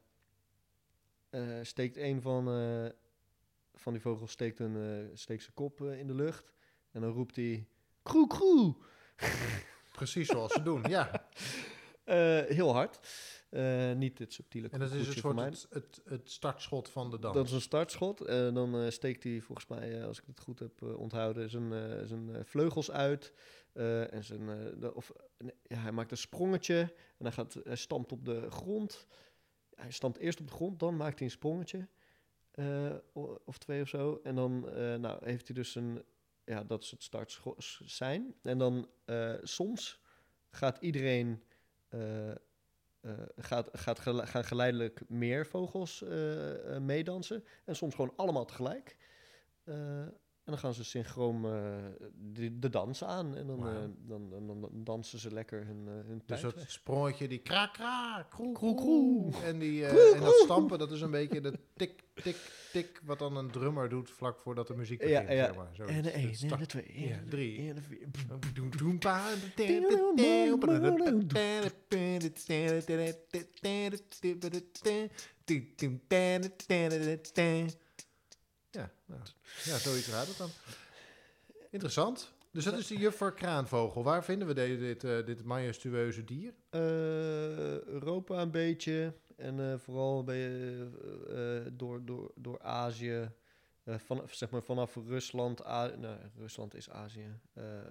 [1.62, 2.44] steekt een van,
[3.74, 6.54] van die vogels steekt, een, steekt zijn kop in de lucht.
[6.90, 7.66] En dan roept hij,
[8.02, 8.74] kroe kroe,
[9.96, 11.15] Precies zoals ze doen, ja.
[12.06, 13.00] Eh, heel hard.
[13.48, 17.18] Eh, niet dit subtiele En dat is een soort het, het, het startschot van de
[17.18, 17.34] dans.
[17.34, 18.20] Dat is een startschot.
[18.20, 21.72] Eh, dan steekt hij volgens mij, als ik het goed heb onthouden, zijn,
[22.08, 23.32] zijn vleugels uit.
[24.10, 24.46] En zijn,
[24.80, 26.78] de, of, nee, ja, hij maakt een sprongetje
[27.18, 29.06] en hij, gaat, hij stampt op de grond.
[29.74, 31.88] Hij stampt eerst op de grond, dan maakt hij een sprongetje.
[33.44, 34.20] of twee of zo.
[34.22, 34.60] En dan
[35.00, 36.04] nou, heeft hij dus een,
[36.44, 37.40] ja, dat is het start
[37.84, 38.34] zijn.
[38.42, 38.88] En dan
[39.42, 40.00] soms
[40.50, 41.42] gaat iedereen,
[43.36, 47.44] gaat, gaat gele- gaan geleidelijk meer vogels eh, eh, meedansen.
[47.64, 48.96] En soms gewoon allemaal tegelijk.
[50.46, 51.76] Eh, en dan gaan ze synchroon eh,
[52.32, 53.36] de, de dans aan.
[53.36, 57.28] En dan, eh, dan, dan, dan dansen ze lekker hun, eh, hun Dus dat sprongetje,
[57.28, 59.32] die kraak, kraak, kroe, Kroe, kroe.
[59.44, 62.36] En, die, eh, Kroe, en dat stampen, dat is een beetje de tik, tik,
[62.72, 65.38] tik, wat dan een drummer doet vlak voordat de muziek Ja, begint.
[65.38, 65.44] ja.
[65.46, 65.74] zeg maar.
[65.74, 67.56] Zo, En de 1, en de 2, Ja, en de drie.
[67.56, 68.08] 3, en de 4.
[68.54, 68.70] Doem,
[77.34, 77.85] Ja,
[79.06, 79.20] nou,
[79.64, 80.50] ja, zoiets gaat het dan.
[81.70, 82.32] Interessant.
[82.50, 84.02] Dus dat is de juffer kraanvogel.
[84.02, 86.54] Waar vinden we de- dit, eh, dit majestueuze dier?
[86.70, 86.80] Eh,
[87.84, 89.14] Europa een beetje.
[89.36, 90.72] En eh, vooral bij,
[91.72, 93.30] door, door, door Azië.
[93.88, 95.66] Van, zeg maar vanaf Rusland.
[95.66, 97.38] A nou, Rusland is Azië.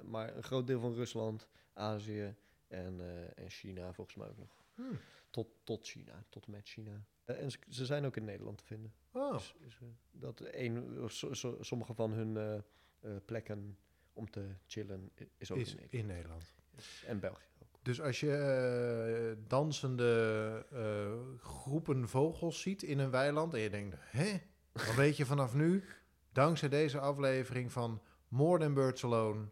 [0.04, 2.36] maar een groot deel van Rusland, Azië
[2.68, 3.00] en,
[3.36, 4.64] en China volgens mij ook nog.
[4.76, 5.00] Hmm.
[5.30, 7.06] Tot, tot China, tot met China.
[7.26, 8.94] En ze, ze zijn ook in Nederland te vinden.
[9.12, 13.78] Oh, Dus, eh, dat een, of so- so- sommige van hun eh, eh, plekken
[14.14, 15.94] om te chillen is ook is in Nederland.
[15.94, 16.54] in Nederland.
[17.06, 17.80] En België ook.
[17.82, 20.66] Dus als je dansende
[21.38, 24.38] groepen vogels ziet in een weiland en je denkt, hè?
[24.72, 25.84] Dan weet je vanaf nu,
[26.32, 29.46] dankzij deze aflevering van More Than Birds Alone,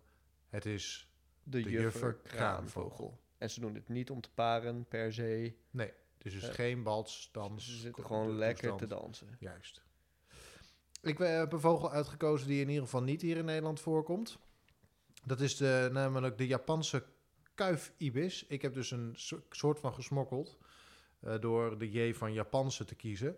[0.49, 1.07] het is...
[1.43, 3.21] De, De juffer kraanvogel.
[3.37, 5.53] En ze doen het niet om te paren per se.
[5.71, 5.91] Nee,
[6.31, 7.65] dus Eh, geen balsdans.
[7.65, 9.01] Ze zitten gewoon lekker te toestand.
[9.01, 9.27] dansen.
[9.39, 9.81] Juist.
[11.01, 14.37] Ik eh, heb een vogel uitgekozen die in ieder geval niet hier in Nederland voorkomt.
[15.25, 17.03] Dat is de, namelijk de Japanse
[17.53, 18.45] kuifibis.
[18.47, 20.57] Ik heb dus een so- soort van gesmokkeld
[21.19, 23.37] eh, door de J van Japanse te kiezen.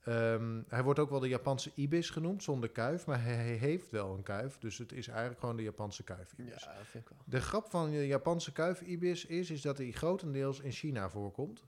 [0.00, 3.90] Ehm, hij wordt ook wel de Japanse ibis genoemd, zonder kuif, maar hij, hij heeft
[3.90, 4.58] wel een kuif.
[4.58, 6.62] Dus het is eigenlijk gewoon de Japanse kuifibis.
[6.64, 7.18] Ja, dat vind ik wel.
[7.26, 11.64] De grap van de Japanse kuifibis is, is dat hij grotendeels in China voorkomt.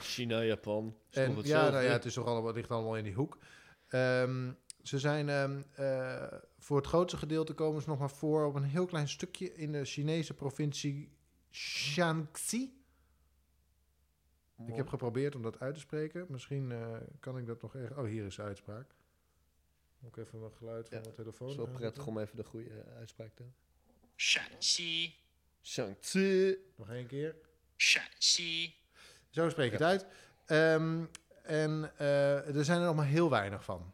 [0.00, 0.96] China, Japan.
[1.10, 3.38] En, ja, nou ja, het is toch allemaal, ligt allemaal in die hoek.
[3.88, 8.54] Ehm, ze zijn ehm, eh, voor het grootste gedeelte komen ze nog maar voor op
[8.54, 11.12] een heel klein stukje in de Chinese provincie
[11.50, 12.82] Shaanxi.
[14.66, 16.26] Ik heb geprobeerd om dat uit te spreken.
[16.28, 17.98] Misschien eh, kan ik dat nog even.
[17.98, 18.94] Oh, hier is de uitspraak.
[20.06, 21.48] Ook even mijn geluid van mijn telefoon.
[21.48, 23.54] Het is wel prettig om even de goede eh, uitspraak te doen.
[24.16, 25.14] Shaanxi.
[25.62, 26.56] Shaanxi.
[26.76, 27.36] Nog één keer.
[27.76, 28.74] Shaanxi.
[29.34, 30.06] Zo spreek ik het uit.
[30.44, 31.04] Ehm,
[31.42, 33.92] en eh, er zijn er nog maar heel weinig van.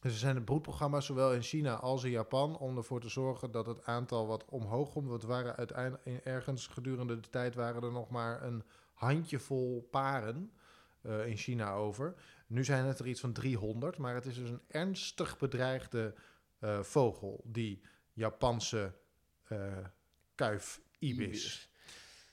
[0.00, 3.66] Dus er zijn broedprogramma's zowel in China als in Japan om ervoor te zorgen dat
[3.66, 5.08] het aantal wat omhoog komt.
[5.08, 8.62] Want waren uiteindelijk in- ergens gedurende de tijd waren er nog maar een
[8.94, 10.52] handjevol paren
[11.02, 12.14] eh, in China over.
[12.46, 16.14] Nu zijn het er iets van 300, maar het is dus een ernstig bedreigde
[16.58, 17.82] eh, vogel, die
[18.12, 18.92] Japanse
[19.48, 19.76] eh
[20.34, 21.70] kuif ibis,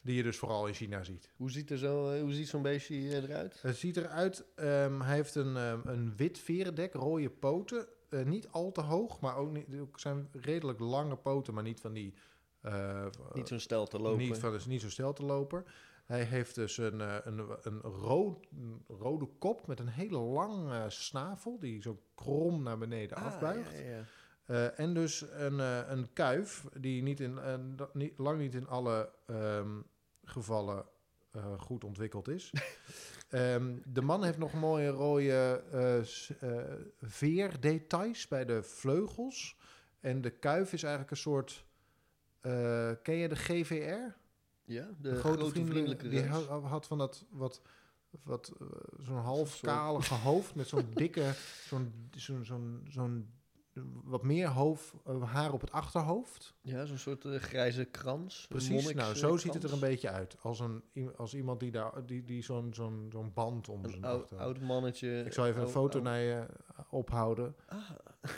[0.03, 1.31] die je dus vooral in China ziet.
[1.35, 3.61] Hoe ziet, er zo, eh, hoe ziet zo'n beestje eruit?
[3.61, 7.87] Het ziet eruit, ehm hij heeft een, ehm, een wit verendek, rode poten.
[8.09, 11.79] Eh, niet al te hoog, maar ook niet, ook zijn redelijk lange poten, maar niet
[11.79, 12.13] van die...
[12.61, 14.17] eh, Niet zo'n stel te lopen.
[14.25, 15.63] Niet, van, dus niet zo'n stelteloper.
[16.05, 21.59] Hij heeft dus een, een, een, rood, een rode kop met een hele lange snavel,
[21.59, 23.71] die zo krom naar beneden Ah, afbuigt.
[23.71, 24.05] ja,
[24.47, 24.69] ja.
[24.69, 25.59] En dus een,
[25.91, 27.39] een kuif die niet in,
[27.93, 29.79] niet, lang niet in alle ehm,
[30.23, 30.85] gevallen
[31.31, 32.51] eh, goed ontwikkeld is.
[33.29, 36.63] Ehm, de man heeft nog mooie rode s- eh,
[37.01, 39.57] veerdetails bij de vleugels.
[39.99, 41.65] En de kuif is eigenlijk een soort...
[43.01, 44.15] ken je de GVR?
[44.65, 47.61] Ja, de, De grote, vriendelijke Die had, had van dat wat,
[48.23, 48.51] wat
[48.99, 51.33] zo'n half kalige hoofd met zo'n dikke,
[51.69, 53.33] zo'n zo'n zo'n zo'n
[54.03, 56.53] wat meer hoofd, eh, haar op het achterhoofd.
[56.61, 58.45] Ja, zo'n soort eh, grijze krans.
[58.49, 58.93] Precies.
[58.93, 60.35] Nou, eh, zo ziet het er een beetje uit.
[60.41, 60.83] Als, een,
[61.17, 64.59] als iemand die, daar, die, die zo'n zo'n zo'n band om Een zijn oud, oud
[64.59, 65.23] mannetje.
[65.25, 66.45] Ik zal even een oud- foto oud- naar je
[66.89, 67.55] ophouden.
[67.67, 67.89] Ah,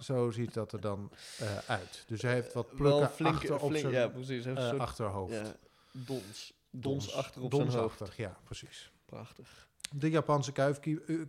[0.00, 2.04] Zo ziet dat er dan eh, uit.
[2.06, 4.44] Dus hij heeft wat plukken flink, achter op flink, zijn Ja, precies.
[4.44, 5.32] Heeft soort achterhoofd.
[5.34, 5.56] ja,
[5.92, 6.54] dons.
[6.70, 8.16] Dons, achter op zijn hoofd.
[8.16, 8.92] ja, precies.
[9.04, 9.68] Prachtig.
[9.94, 11.26] De Japanse kuifkubus.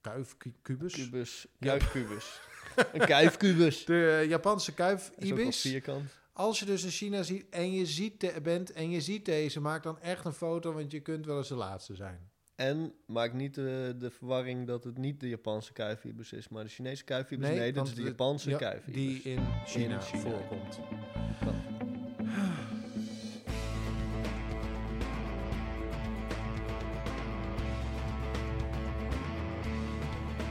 [0.00, 0.94] kuifkubus.
[0.94, 1.46] Kubus.
[1.60, 2.40] Kuifkubus.
[2.92, 3.84] een kuifkubus.
[3.84, 5.60] De Japanse kuifibis.
[5.60, 6.10] vierkant.
[6.32, 9.60] Als je dus in China ziet en je ziet de, bent en je ziet deze,
[9.60, 12.30] maak dan echt een foto, want je kunt wel eens de laatste zijn.
[12.54, 16.70] En maak niet de, de verwarring dat het niet de Japanse kuifibus is, maar de
[16.70, 17.48] Chinese kuifibus.
[17.48, 18.94] Nee, dat want is de de- Japanse ja, kuifibus.
[18.94, 20.20] Die in China, China.
[20.20, 20.78] voorkomt.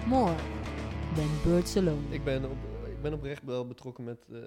[0.07, 0.54] more
[1.17, 2.13] alone.
[2.13, 2.57] Ik ben, op,
[2.87, 4.41] ik ben oprecht wel betrokken met, eh,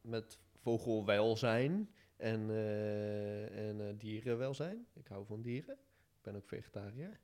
[0.00, 4.86] met vogelwelzijn en, eh, en eh, dierenwelzijn.
[4.92, 5.74] Ik hou van dieren.
[6.16, 7.20] Ik ben ook vegetariër.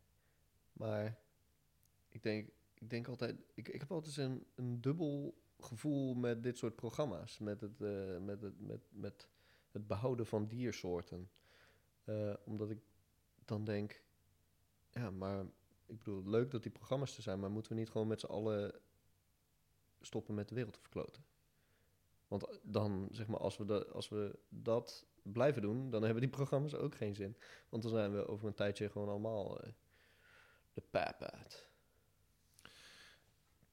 [0.73, 1.19] Maar
[2.09, 6.59] ik denk, ik denk altijd, ik, ik heb altijd een, een dubbel gevoel met dit
[6.59, 7.39] soort programma's.
[7.39, 7.79] Met het,
[8.21, 9.29] met het, met, met
[9.71, 11.31] het behouden van diersoorten.
[12.45, 12.79] Omdat ik
[13.45, 14.03] dan denk,
[14.91, 15.45] ja, maar
[15.87, 18.27] ik bedoel, leuk dat die programma's er zijn, maar moeten we niet gewoon met z'n
[18.27, 18.81] allen
[20.01, 21.25] stoppen met de wereld te verkloten?
[22.29, 26.31] Want dan, zeg maar, als we, dat als we dat blijven doen, dan hebben die
[26.31, 27.37] programma's ook geen zin.
[27.69, 29.73] Want dan zijn we over een tijdje gewoon allemaal eh,
[30.73, 31.69] de pap uit.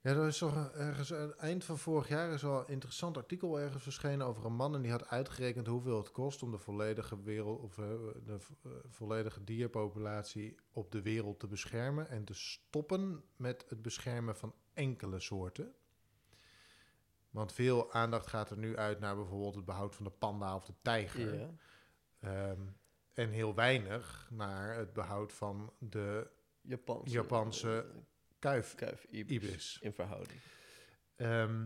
[0.03, 3.17] Ja, er is toch ergens aan het eind van vorig jaar is al een interessant
[3.17, 6.57] artikel ergens verschenen over een man en die had uitgerekend hoeveel het kost om de
[6.57, 7.85] volledige wereld of eh,
[8.25, 14.35] de eh, volledige dierpopulatie op de wereld te beschermen en te stoppen met het beschermen
[14.35, 15.73] van enkele soorten.
[17.29, 20.65] Want veel aandacht gaat er nu uit naar bijvoorbeeld het behoud van de panda of
[20.65, 21.49] de tijger.
[22.19, 22.61] Ehm,
[23.13, 26.29] en heel weinig naar het behoud van de
[26.61, 28.01] Japanse, Japanse eh,
[28.41, 28.75] kuif.
[28.75, 29.77] kuif ibis, ibis.
[29.81, 30.39] in verhouding.
[31.15, 31.65] Ehm,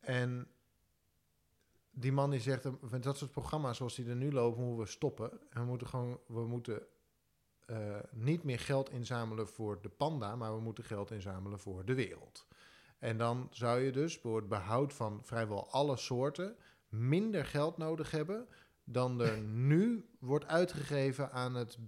[0.00, 0.48] en
[1.90, 4.90] die man die zegt, met dat soort programma's zoals die er nu lopen, moeten we
[4.90, 5.30] stoppen.
[5.50, 6.82] En we moeten gewoon, we moeten
[7.66, 11.94] eh, niet meer geld inzamelen voor de panda, maar we moeten geld inzamelen voor de
[11.94, 12.46] wereld.
[12.98, 16.56] En dan zou je dus voor het behoud van vrijwel alle soorten
[16.88, 18.48] minder geld nodig hebben
[18.84, 19.38] dan er
[19.72, 21.78] nu wordt uitgegeven aan het...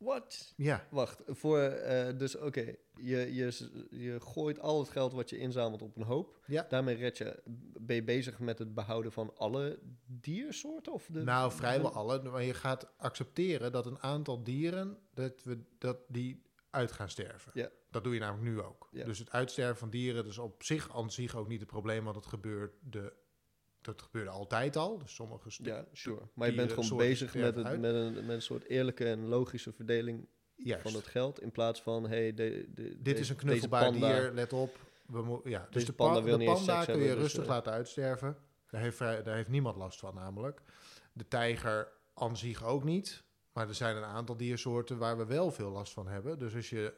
[0.00, 0.52] Wat?
[0.56, 5.38] Ja, Wacht, voor, eh, dus oké, je, je, je gooit al het geld wat je
[5.38, 6.38] inzamelt op een hoop.
[6.46, 6.66] Ja.
[6.68, 7.42] Daarmee red je,
[7.80, 10.92] ben je bezig met het behouden van alle diersoorten?
[10.92, 12.22] Of de, Nou, vrijwel alle.
[12.22, 17.52] Maar je gaat accepteren dat een aantal dieren, dat, we, dat die uit gaan sterven.
[17.54, 17.70] Ja.
[17.90, 18.88] Dat doe je namelijk nu ook.
[18.92, 19.04] Ja.
[19.04, 22.16] Dus het uitsterven van dieren is op zich aan zich ook niet het probleem, want
[22.16, 23.12] het gebeurt de,
[23.80, 24.98] dat gebeurde altijd al.
[24.98, 26.28] Dus sommige Ja, sure.
[26.34, 29.72] Maar je bent gewoon bezig met, het, met, een, met een soort eerlijke en logische
[29.72, 30.82] verdeling Juist.
[30.82, 31.40] van het geld.
[31.42, 34.88] In plaats van, hey, de, de, Dit is een knuffelbaar dier, let op.
[35.06, 37.48] We ja, dus de, panda wil de panda kun je hebben, dus, rustig eh.
[37.48, 38.36] laten uitsterven.
[38.70, 40.62] Daar heeft, vrij- daar heeft niemand last van namelijk.
[41.12, 43.22] De tijger aan zich ook niet.
[43.52, 46.38] Maar er zijn een aantal diersoorten waar we wel veel last van hebben.
[46.38, 46.94] Dus als je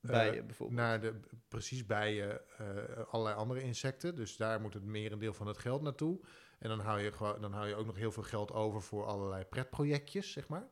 [0.00, 0.80] bijen bijvoorbeeld.
[0.80, 4.14] naar de precies bijen, eh allerlei andere insecten.
[4.16, 6.20] Dus daar moet het merendeel van het geld naartoe.
[6.58, 9.04] En dan hou je gewoon, dan hou je ook nog heel veel geld over voor
[9.04, 10.68] allerlei pretprojectjes, zeg maar.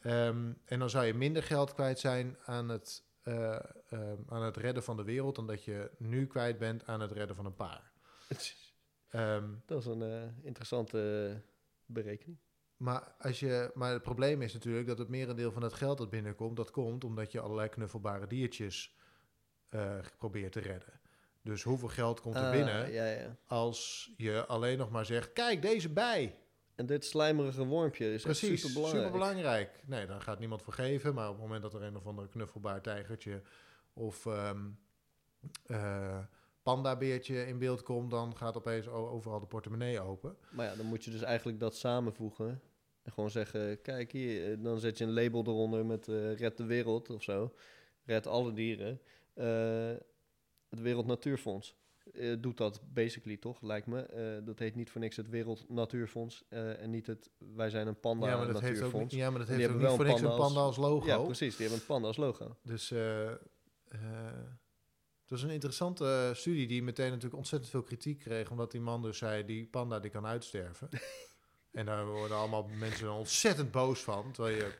[0.00, 3.58] Ehm, en dan zou je minder geld kwijt zijn aan het, eh,
[4.28, 7.36] aan het redden van de wereld dan dat je nu kwijt bent aan het redden
[7.36, 7.92] van een paar.
[9.10, 11.40] Ehm, Dat is een eh, interessante eh,
[11.86, 12.38] berekening.
[12.80, 16.10] Maar, als je, maar het probleem is natuurlijk dat het merendeel van het geld dat
[16.10, 18.96] binnenkomt, dat komt omdat je allerlei knuffelbare diertjes
[19.68, 21.00] eh, probeert te redden.
[21.42, 23.36] Dus hoeveel geld komt er Ah, binnen Ja, ja.
[23.46, 26.38] als je alleen nog maar zegt, kijk deze bij.
[26.74, 29.04] En dit slijmerige wormpje is Precies, echt superbelangrijk.
[29.04, 29.82] superbelangrijk.
[29.86, 31.14] Nee, daar gaat niemand voor geven.
[31.14, 33.42] Maar op het moment dat er een of andere knuffelbaar tijgertje
[33.92, 34.26] of
[35.66, 36.18] eh,
[36.62, 40.36] pandabeertje in beeld komt, dan gaat opeens overal de portemonnee open.
[40.50, 42.60] Maar ja, dan moet je dus eigenlijk dat samenvoegen.
[43.10, 46.56] En gewoon zeggen, kijk hier, eh, dan zet je een label eronder met eh, red
[46.56, 47.54] de wereld of zo.
[48.04, 49.00] Red alle dieren.
[49.34, 49.92] Eh,
[50.68, 51.76] het Wereld Natuurfonds
[52.12, 54.40] eh, doet dat basically toch, lijkt me.
[54.44, 58.26] Dat heet niet voor niks het Wereld Natuurfonds en niet het wij zijn een panda
[58.26, 59.14] ja, maar dat heeft ook, natuurfonds.
[59.14, 61.06] ja, maar dat heeft ook niet wel voor niks een panda als logo.
[61.06, 61.56] Ja, precies.
[61.56, 62.56] Die hebben een panda als logo.
[62.62, 62.88] Dus
[65.20, 68.50] het was een interessante studie die meteen natuurlijk ontzettend veel kritiek kreeg.
[68.50, 70.88] Omdat die man dus zei, die panda die kan uitsterven.
[71.72, 74.32] en daar worden allemaal mensen ontzettend boos van.
[74.32, 74.72] Terwijl je,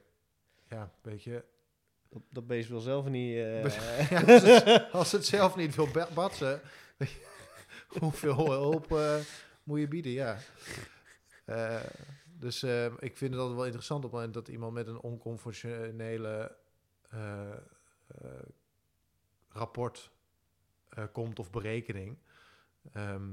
[0.69, 1.45] ja, weet je...
[2.09, 3.37] Dat, dat beest wil zelf niet...
[3.37, 6.61] eh, Ja, als, het, als het zelf niet wil ba- batsen,
[8.01, 9.17] hoeveel hulp eh,
[9.63, 10.13] moet je bieden?
[10.13, 10.39] Ja.
[11.45, 11.81] Eh,
[12.39, 15.01] dus eh, ik vind het altijd wel interessant op het moment dat iemand met een
[15.01, 16.57] onconventionele
[17.11, 18.31] eh, eh,
[19.49, 20.11] rapport
[20.89, 22.19] eh, komt of berekening.
[22.93, 23.29] Ehm,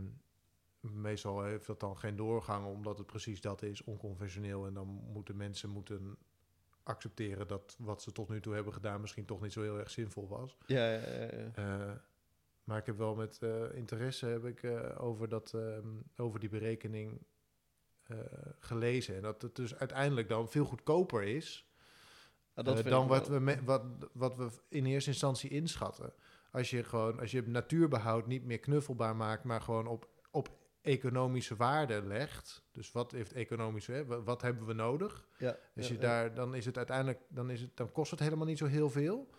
[0.93, 4.65] meestal heeft dat dan geen doorgang, omdat het precies dat is, onconventioneel.
[4.65, 6.17] En dan moeten mensen moeten
[6.83, 9.89] accepteren dat wat ze tot nu toe hebben gedaan misschien toch niet zo heel erg
[9.89, 10.57] zinvol was.
[10.65, 11.51] ja, ja, ja, ja.
[11.53, 11.95] Eh,
[12.63, 16.49] maar ik heb wel met eh, interesse heb ik, eh, over, dat, ehm, over die
[16.49, 17.21] berekening
[18.59, 19.15] gelezen.
[19.15, 21.71] En dat het dus uiteindelijk dan veel goedkoper is
[22.53, 23.83] Ah, dat dan wat wel- we, me- wat,
[24.13, 26.13] wat we in eerste instantie inschatten.
[26.51, 30.49] Als je gewoon, als je natuurbehoud niet meer knuffelbaar maakt, maar gewoon op, op
[30.87, 32.63] economische waarde legt.
[32.71, 35.27] Dus wat heeft economische, hè, wa- wat hebben we nodig?
[35.37, 35.99] Ja, ja, je ja.
[35.99, 38.89] daar, dan is het uiteindelijk, dan, is het, dan kost het helemaal niet zo heel
[38.89, 39.29] veel.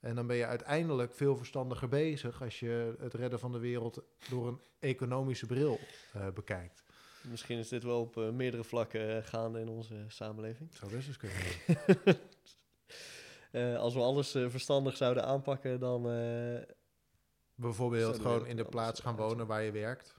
[0.00, 4.02] En dan ben je uiteindelijk veel verstandiger bezig als je het redden van de wereld
[4.30, 5.78] door een economische bril
[6.12, 6.82] eh, bekijkt.
[7.22, 10.74] Misschien is dit wel op eh, meerdere vlakken eh, gaande in onze samenleving.
[10.74, 11.36] Zou best eens kunnen.
[13.78, 16.02] Als we alles verstandig zouden aanpakken, dan
[17.54, 20.17] Bijvoorbeeld gewoon in de plaats gaan wonen waar je werkt.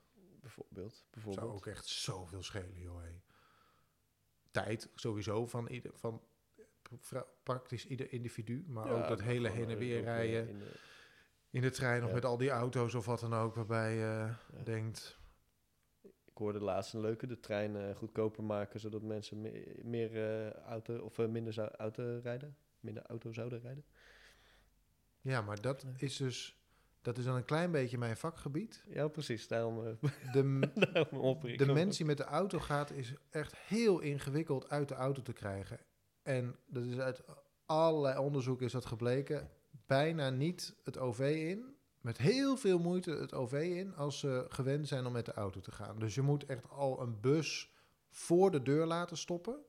[0.56, 1.06] Bijvoorbeeld.
[1.12, 1.46] bijvoorbeeld.
[1.46, 3.02] Zou ook echt zoveel schelen, joh.
[3.02, 3.22] hé.
[4.52, 6.22] Tijd sowieso van, ieder, van
[7.10, 8.66] pra- praktisch ieder individu.
[8.68, 10.80] Maar Ja, ook dat hele gewoon, heen en eh, weer eh, rijden in de-
[11.52, 12.14] in de trein of Ja.
[12.14, 13.56] met al die auto's of wat dan ook.
[13.56, 14.00] Waarbij je
[14.54, 14.64] Ja.
[14.64, 15.18] denkt,
[16.02, 20.52] Ik hoorde laatst een leuke, de trein eh, goedkoper maken, zodat mensen me- meer eh,
[20.54, 23.86] auto of eh, minder zou auto rijden, minder auto zouden rijden.
[25.22, 26.59] ja, maar dat is dus...
[27.02, 28.84] Dat is dan een klein beetje mijn vakgebied.
[28.88, 29.48] Ja, precies.
[29.48, 34.70] Daarom, eh, De, daarom de mens die met de auto gaat, is echt heel ingewikkeld
[34.70, 35.80] uit de auto te krijgen.
[36.24, 37.24] En dat is uit
[37.66, 39.50] allerlei onderzoek is dat gebleken.
[39.86, 41.78] Bijna niet het OV in.
[42.02, 45.60] Met heel veel moeite het OV in als ze gewend zijn om met de auto
[45.60, 46.00] te gaan.
[46.00, 47.74] Dus je moet echt al een bus
[48.10, 49.60] voor de deur laten stoppen.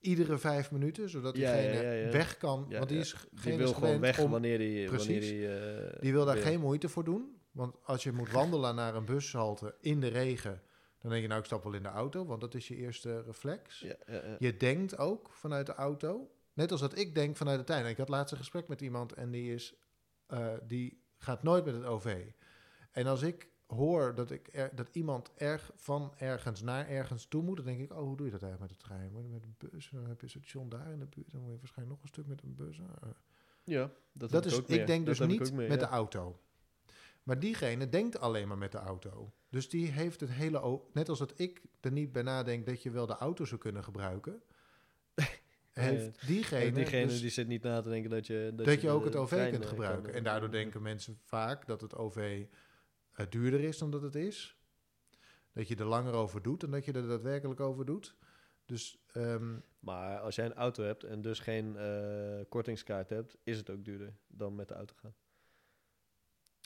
[0.00, 2.10] Iedere vijf minuten, zodat ja, diegene ja, ja.
[2.10, 2.66] weg kan.
[2.70, 5.28] Want die is Die geen wil is gewoon weg om wanneer die, wanneer Precies.
[5.28, 6.44] die, eh, die wil daar wil.
[6.44, 7.40] geen moeite voor doen.
[7.50, 10.62] Want als je moet wandelen naar een bushalte in de regen,
[11.00, 13.22] dan denk je nou ik stap wel in de auto, want dat is je eerste
[13.22, 13.86] reflex.
[14.38, 17.86] Je denkt ook vanuit de auto, net als dat ik denk vanuit de trein.
[17.86, 19.74] Ik had laatst een gesprek met iemand en die is,
[20.26, 22.24] eh, die gaat nooit met het OV.
[22.92, 27.42] En als ik hoor dat, ik er, dat iemand erg van ergens naar ergens toe
[27.42, 29.12] moet, dan denk ik, oh, hoe doe je dat eigenlijk met de trein?
[29.30, 29.90] Met een bus?
[29.92, 32.12] Dan heb je een station daar in de buurt, dan moet je waarschijnlijk nog een
[32.12, 32.80] stuk met een bus.
[32.80, 33.10] Ah.
[33.64, 35.86] Ja, dat, is, ook ik, denk dus ik niet ook meer, met ja.
[35.86, 36.40] de auto.
[37.22, 39.32] Maar diegene denkt alleen maar met de auto.
[39.48, 40.80] Dus die heeft het hele...
[40.92, 43.84] Net als dat ik er niet bij nadenk dat je wel de auto zou kunnen
[43.84, 44.42] gebruiken...
[45.72, 48.52] heeft diegene, En diegene dus die zit niet na te denken dat je...
[48.56, 50.02] dat, je ook het OV kunt eh, gebruiken.
[50.02, 52.46] kan, en eh, daardoor denken mensen vaak dat het OV
[53.20, 54.56] eh, duurder is dan dat het is.
[55.52, 58.14] Dat je er langer over doet dan dat je er daadwerkelijk over doet.
[58.64, 63.56] Dus ehm, Maar als jij een auto hebt en dus geen eh, kortingskaart hebt, is
[63.56, 65.14] het ook duurder dan met de auto gaan.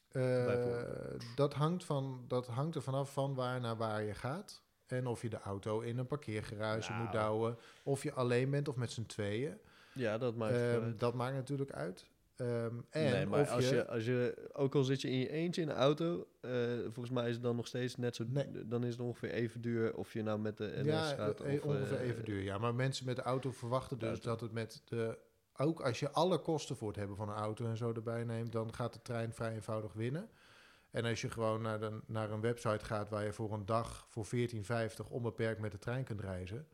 [0.08, 4.62] Eh, dat, hangt van, dat hangt er vanaf van waar naar waar je gaat.
[4.86, 7.02] En of je de auto in een parkeergarage Nou.
[7.02, 7.58] moet douwen.
[7.82, 9.58] Of je alleen bent of met z'n tweeën.
[9.92, 12.06] Ja, dat maakt Ehm, dat maakt natuurlijk uit.
[12.36, 15.30] Ehm, en nee, maar als je, je, als je, ook al zit je in je
[15.30, 16.50] eentje in de auto, eh,
[16.82, 18.66] volgens mij is het dan nog steeds net zo, Nee.
[18.66, 21.52] dan is het ongeveer even duur of je nou met de NS ja, gaat eh,
[21.52, 21.62] of...
[21.62, 22.42] ongeveer eh, even duur.
[22.42, 24.28] Ja, maar mensen met de auto verwachten dus Auto.
[24.28, 25.18] dat het met de...
[25.56, 28.52] Ook als je alle kosten voor het hebben van een auto en zo erbij neemt...
[28.52, 30.30] dan gaat de trein vrij eenvoudig winnen.
[30.90, 33.08] En als je gewoon naar, de, naar een website gaat...
[33.08, 36.68] waar je voor een dag voor 14,50 onbeperkt met de trein kunt reizen...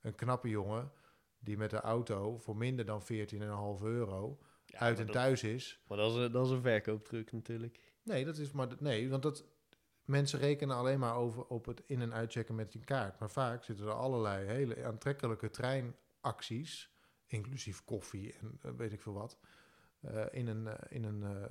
[0.00, 0.92] een knappe jongen
[1.38, 3.06] die met de auto voor minder dan 14,5
[3.82, 4.38] euro...
[4.78, 5.80] ja, uit en dat- thuis is...
[5.86, 7.80] Maar dat is, een- dat is een verkooptruc natuurlijk.
[8.02, 8.68] Nee, dat is maar...
[8.78, 9.44] Nee, want dat...
[10.04, 13.18] Mensen rekenen alleen maar over op het in- en uitchecken met je kaart.
[13.18, 16.90] Maar vaak zitten er allerlei hele aantrekkelijke treinacties,
[17.26, 19.38] inclusief koffie en eh, weet ik veel wat,
[20.00, 21.48] eh, in een, eh, in een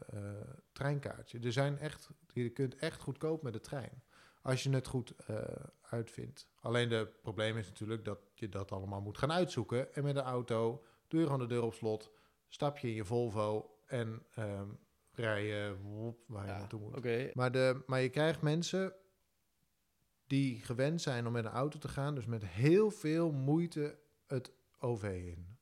[0.71, 1.39] treinkaartje.
[1.39, 4.03] Er zijn echt, je kunt echt goedkoop met de trein.
[4.41, 5.13] Als je het goed
[5.81, 6.47] uitvindt.
[6.61, 9.93] Alleen de probleem is natuurlijk dat je dat allemaal moet gaan uitzoeken.
[9.93, 12.11] En met de auto doe je gewoon de deur op slot,
[12.55, 14.69] stap je in je Volvo en ehm
[15.11, 15.75] rij je
[16.27, 17.33] waar je Ja, naartoe moet.
[17.33, 18.93] Maar, de, maar je krijgt mensen
[20.27, 24.51] die gewend zijn om met een auto te gaan, dus met heel veel moeite het
[24.79, 25.57] OV in.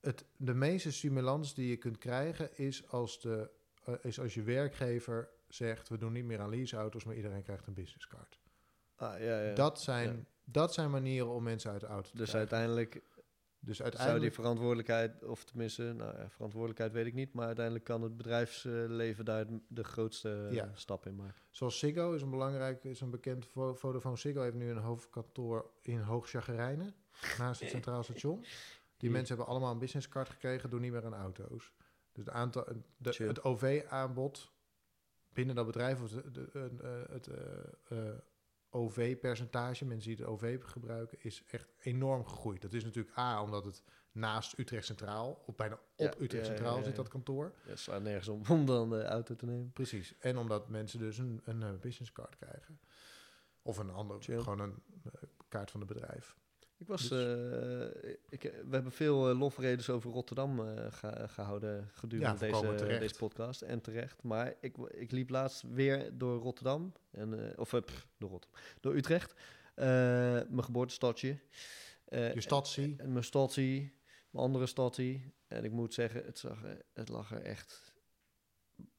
[0.00, 3.50] Het, de meeste stimulans die je kunt krijgen is als, de,
[3.84, 7.66] eh, is als je werkgever zegt: we doen niet meer aan leaseauto's, maar iedereen krijgt
[7.66, 8.38] een businesscard.
[8.96, 9.54] ah, ja, ja.
[9.54, 10.24] Dat, zijn, Ja.
[10.44, 12.50] dat zijn manieren om mensen uit de auto te dus krijgen.
[12.50, 13.02] uiteindelijk
[13.60, 17.84] dus zou die uiteindelijk verantwoordelijkheid, of tenminste, nou ja, verantwoordelijkheid weet ik niet, maar uiteindelijk
[17.84, 20.70] kan het bedrijfsleven daar de grootste eh, Ja.
[20.74, 21.42] stap in maken.
[21.50, 25.70] Zoals Ziggo is een belangrijk, is een bekend Vo- Vodafone Ziggo heeft nu een hoofdkantoor
[25.82, 26.94] in Hoogchagrijnen,
[27.38, 28.44] naast het Centraal Station.
[28.96, 31.72] Die mensen hebben allemaal een businesscard gekregen, doen niet meer aan auto's.
[32.12, 32.64] Dus het, aantal,
[32.96, 34.50] de, het OV-aanbod
[35.32, 37.98] binnen dat bedrijf, of de, de- een, eh, het eh,
[38.70, 42.62] OV-percentage, mensen die het OV gebruiken, is echt enorm gegroeid.
[42.62, 46.76] Dat is natuurlijk A, omdat het naast Utrecht Centraal, of bijna op Utrecht ja, Centraal
[46.76, 47.52] ja, zit dat kantoor.
[47.60, 49.72] Het slaat nergens om om dan de auto te nemen.
[49.72, 50.18] Precies.
[50.18, 52.80] En omdat mensen dus een, een eh, businesscard krijgen.
[53.62, 54.38] Of een ander, Chill.
[54.38, 56.36] gewoon een eh, kaart van het bedrijf.
[56.78, 57.10] Ik was, Dus-
[58.02, 62.98] eh, ik, we hebben veel eh, lofredens over Rotterdam eh, ge- gehouden gedurende Ja, deze,
[62.98, 63.62] deze podcast.
[63.62, 64.22] En terecht.
[64.22, 66.92] Maar ik, ik liep laatst weer door Rotterdam.
[67.10, 68.60] En, of pff, door Rotterdam.
[68.80, 69.34] Door Utrecht.
[69.74, 71.38] Mijn geboortestadje.
[72.10, 72.94] Je stadsie.
[72.98, 73.96] En mijn stadsie.
[74.32, 75.20] Een andere stad hier.
[75.46, 76.62] En ik moet zeggen, het, zag,
[76.92, 77.94] het lag er echt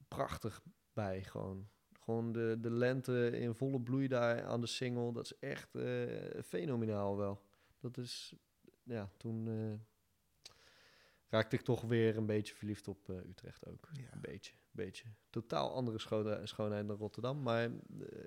[0.08, 0.62] prachtig
[0.94, 1.24] bij.
[1.24, 1.70] Gewoon,
[2.00, 5.14] gewoon de, de lente in volle bloei daar aan de single.
[5.14, 5.70] Dat is echt
[6.46, 7.42] fenomenaal wel.
[7.80, 8.34] Dat is,
[8.84, 9.80] ja, toen eh,
[11.30, 13.90] raakte ik toch weer een beetje verliefd op eh, Utrecht ook.
[13.94, 14.14] Ja.
[14.14, 15.06] Een beetje, beetje.
[15.30, 17.42] Totaal andere schone- schoonheid dan Rotterdam.
[17.42, 17.72] Maar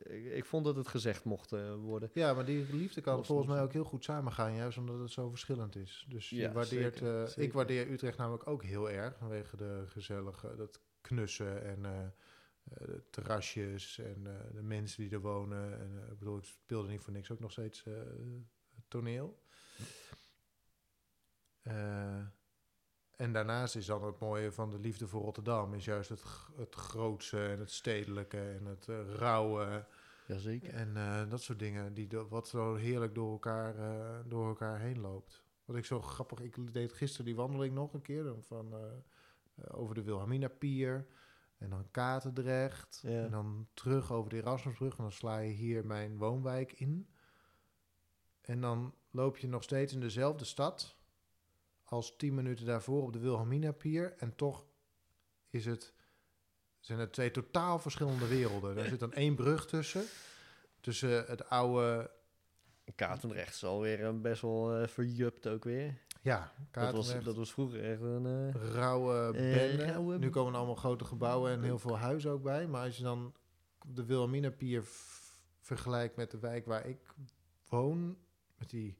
[0.04, 2.10] eh, ik, vond dat het gezegd mocht worden.
[2.12, 5.10] Ja, maar die liefde kan Los volgens mij ook heel goed samengaan, juist omdat het
[5.10, 6.06] zo verschillend is.
[6.08, 7.42] Dus je Ja, waardeert, zeker, zeker.
[7.42, 13.98] ik waardeer Utrecht namelijk ook heel erg vanwege de gezellige, dat knussen en de terrasjes
[13.98, 14.22] en
[14.54, 15.80] de mensen die er wonen.
[15.80, 17.84] En, ik bedoel, ik speelde niet voor niks ook nog steeds
[18.92, 19.40] toneel.
[21.62, 22.24] Eh,
[23.16, 26.22] en daarnaast is dan het mooie van de liefde voor Rotterdam, is juist het,
[26.56, 29.86] het grootse en het stedelijke en het eh, rauwe.
[30.26, 30.74] Jazeker.
[30.74, 33.74] En eh, dat soort dingen, die wat zo heerlijk door elkaar,
[34.28, 35.44] door elkaar heen loopt.
[35.64, 38.74] Wat ik zo grappig, ik deed gisteren die wandeling nog een keer van,
[39.68, 41.06] over de Wilhelmina Pier.
[41.58, 43.00] En dan Katendrecht.
[43.02, 43.24] Ja.
[43.24, 44.96] En dan terug over de Erasmusbrug.
[44.96, 47.11] En dan sla je hier mijn woonwijk in.
[48.42, 50.96] En dan loop je nog steeds in dezelfde stad
[51.84, 54.14] als tien minuten daarvoor op de Wilhelmina Pier.
[54.18, 54.66] En toch
[55.50, 55.92] is het,
[56.80, 58.76] zijn het twee totaal verschillende werelden.
[58.76, 60.04] Er zit dan één brug tussen.
[60.80, 62.10] Tussen het oude,
[62.94, 65.98] Katendrecht is alweer eh, best wel eh, verjupt ook weer.
[66.22, 68.26] ja, Dat was, dat was vroeger echt een...
[68.54, 69.84] eh, rauwe bende.
[69.84, 72.66] rauwe Nu komen er allemaal grote gebouwen en heel veel huizen ook bij.
[72.68, 73.34] Maar als je dan
[73.86, 75.20] de Wilhelmina Pier v-
[75.60, 76.98] vergelijkt met de wijk waar ik
[77.68, 78.16] woon,
[78.62, 78.96] met die,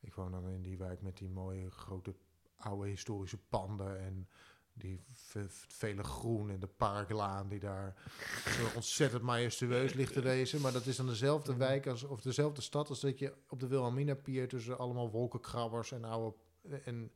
[0.00, 2.14] ik woon dan in die wijk met die mooie grote
[2.56, 4.28] oude historische panden en
[4.72, 7.94] die ve- vele groen en de parklaan die daar
[8.58, 10.60] zo ontzettend majestueus ligt te wezen.
[10.60, 13.66] Maar dat is dan dezelfde wijk als, of dezelfde stad als dat je op de
[13.66, 16.36] Wilhelmina Pier tussen allemaal wolkenkrabbers en oude
[16.84, 17.10] en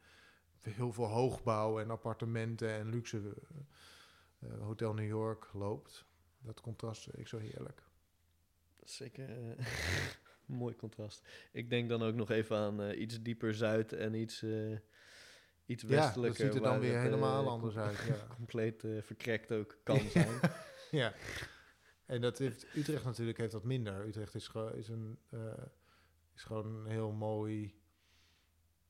[0.61, 3.35] heel veel hoogbouw en appartementen en luxe
[4.39, 6.05] eh, Hotel New York loopt.
[6.39, 7.83] Dat contrast ik zo heerlijk.
[8.77, 9.29] Dat is zeker
[9.59, 9.67] eh,
[10.53, 11.29] mooi contrast.
[11.53, 14.77] Ik denk dan ook nog even aan eh, iets dieper zuid en iets, eh
[15.67, 16.45] iets Ja, westelijker.
[16.45, 17.99] dat ziet er dan weer het, helemaal eh, anders uit.
[18.07, 18.27] Ja.
[18.37, 20.41] Compleet eh, verkrekt ook kan zijn.
[20.91, 21.15] ja.
[22.07, 24.07] En dat heeft, Utrecht natuurlijk heeft dat minder.
[24.07, 25.41] Utrecht is, gewoon is, een, eh,
[26.35, 27.75] is gewoon een heel mooi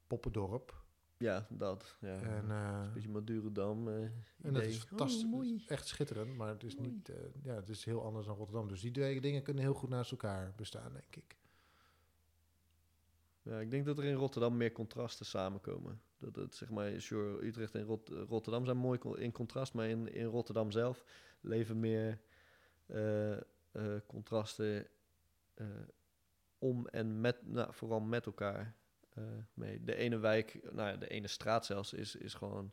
[0.07, 0.83] poppendorp.
[1.19, 1.97] ja, dat.
[2.01, 2.21] Ja.
[2.21, 3.89] En, eh, een beetje Madurodam.
[3.89, 3.95] eh
[4.43, 5.25] en dat is fantastisch.
[5.33, 6.89] Oh, is echt schitterend, maar het is, Mooi.
[6.89, 8.69] niet, eh, ja, het is heel anders dan Rotterdam.
[8.69, 11.37] Dus die twee dingen kunnen heel goed naast elkaar bestaan, denk ik.
[13.43, 16.03] Ja, ik denk dat er in Rotterdam meer contrasten samenkomen.
[16.18, 20.12] Dat het, zeg maar, sure, Utrecht en Rot- Rotterdam zijn mooi in contrast, maar in,
[20.12, 21.05] in Rotterdam zelf
[21.40, 22.20] leven meer
[22.86, 23.40] eh, eh,
[24.07, 24.86] contrasten
[25.55, 25.66] eh,
[26.59, 28.74] om en met, nou, vooral met elkaar
[29.55, 29.84] mee.
[29.84, 32.72] De ene wijk, nou ja, de ene straat zelfs, is, is gewoon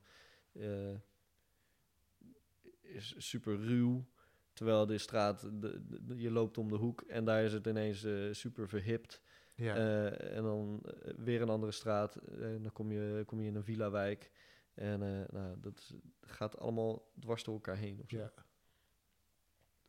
[2.82, 4.05] is super ruw.
[4.53, 5.82] Terwijl de straat, de,
[6.15, 9.22] je loopt om de hoek en daar is het ineens super verhipt.
[9.60, 9.76] Ja.
[9.76, 12.16] Eh, en dan eh, weer een andere straat.
[12.16, 14.32] En dan kom je, kom je in een villa-wijk.
[14.74, 17.99] En eh, nou, dat gaat allemaal dwars door elkaar heen.
[18.03, 18.18] Of zo.
[18.18, 18.32] Ja.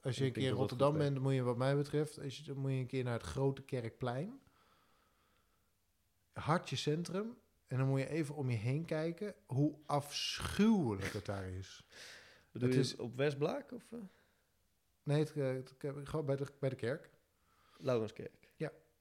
[0.00, 2.42] Als je een keer in Rotterdam bent, dan moet je wat mij betreft, als je,
[2.44, 4.40] dan moet je een keer naar het Grote Kerkplein.
[6.32, 7.36] Hartje centrum.
[7.66, 11.86] En dan moet je even om je heen kijken hoe afschuwelijk het daar is.
[12.52, 13.98] Bedoel Het is- op Westblaak of eh
[15.02, 15.74] Nee, het, eh, het-
[16.08, 17.10] gewoon bij de, bij de kerk.
[17.76, 18.39] Laurenskerk?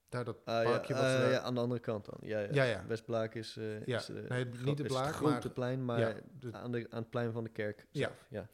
[0.09, 2.17] Daar dat Ah, parkje ja, wat ze daar- ja, aan de andere kant dan.
[2.21, 2.85] Ja, ja.
[2.87, 3.53] Westblaak is,
[3.85, 6.87] Ja, is, eh, nee, niet de Blaak, het grote maar- plein, maar de- aan, de,
[6.89, 7.99] aan het plein van de kerk Ja.
[8.07, 8.25] zelf.
[8.29, 8.47] Ja.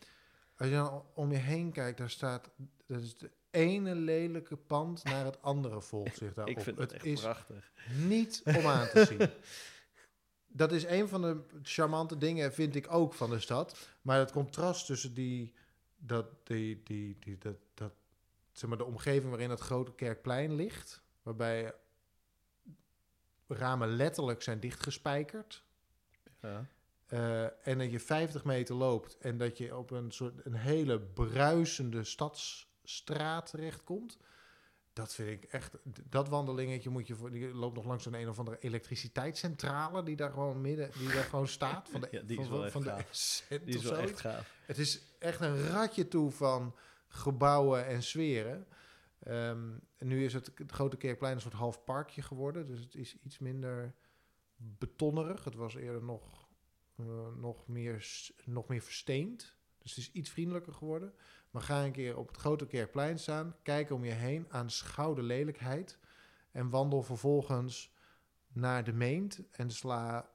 [0.57, 2.49] Als je dan om je heen kijkt, daar staat...
[2.87, 6.57] Dat is de ene lelijke pand naar het andere volgt zich daarop.
[6.57, 7.71] Ik vind het, echt is prachtig.
[7.97, 9.29] niet om aan te zien.
[10.47, 13.89] Dat is een van de charmante dingen, vind ik ook, van de stad.
[14.01, 15.53] Maar het contrast tussen die,
[15.97, 17.93] dat, die, die, die, dat, dat,
[18.51, 21.73] zeg maar, de omgeving waarin het grote kerkplein ligt, waarbij
[23.47, 25.63] ramen letterlijk zijn dichtgespijkerd.
[26.41, 26.65] Ja.
[27.07, 30.99] eh, en dat je 50 meter loopt en dat je op een soort een hele
[30.99, 34.17] bruisende stadsstraat terechtkomt.
[34.93, 35.77] Dat vind ik echt.
[36.09, 37.37] Dat wandelingetje moet je voor.
[37.37, 41.23] Je loopt nog langs een een of andere elektriciteitscentrale die daar gewoon midden, die daar
[41.23, 41.89] gewoon staat.
[41.89, 43.03] Van de, Ja, die is van, wel van, de
[43.65, 44.53] Die is wel echt gaaf.
[44.65, 46.75] Het is echt een ratje toe van
[47.07, 48.67] gebouwen en sferen.
[49.19, 52.67] Ehm, en nu is het, het Grote Kerkplein een soort half parkje geworden.
[52.67, 53.95] Dus het is iets minder
[54.55, 55.43] betonnerig.
[55.43, 56.47] Het was eerder nog,
[56.95, 58.07] eh, nog, meer,
[58.45, 59.55] nog meer versteend.
[59.77, 61.13] Dus het is iets vriendelijker geworden.
[61.51, 63.55] Maar ga een keer op het Grote Kerkplein staan.
[63.63, 64.45] Kijk om je heen.
[64.49, 65.99] Aanschouw de lelijkheid.
[66.51, 67.93] En wandel vervolgens
[68.47, 69.41] naar de Meent.
[69.51, 70.29] En sla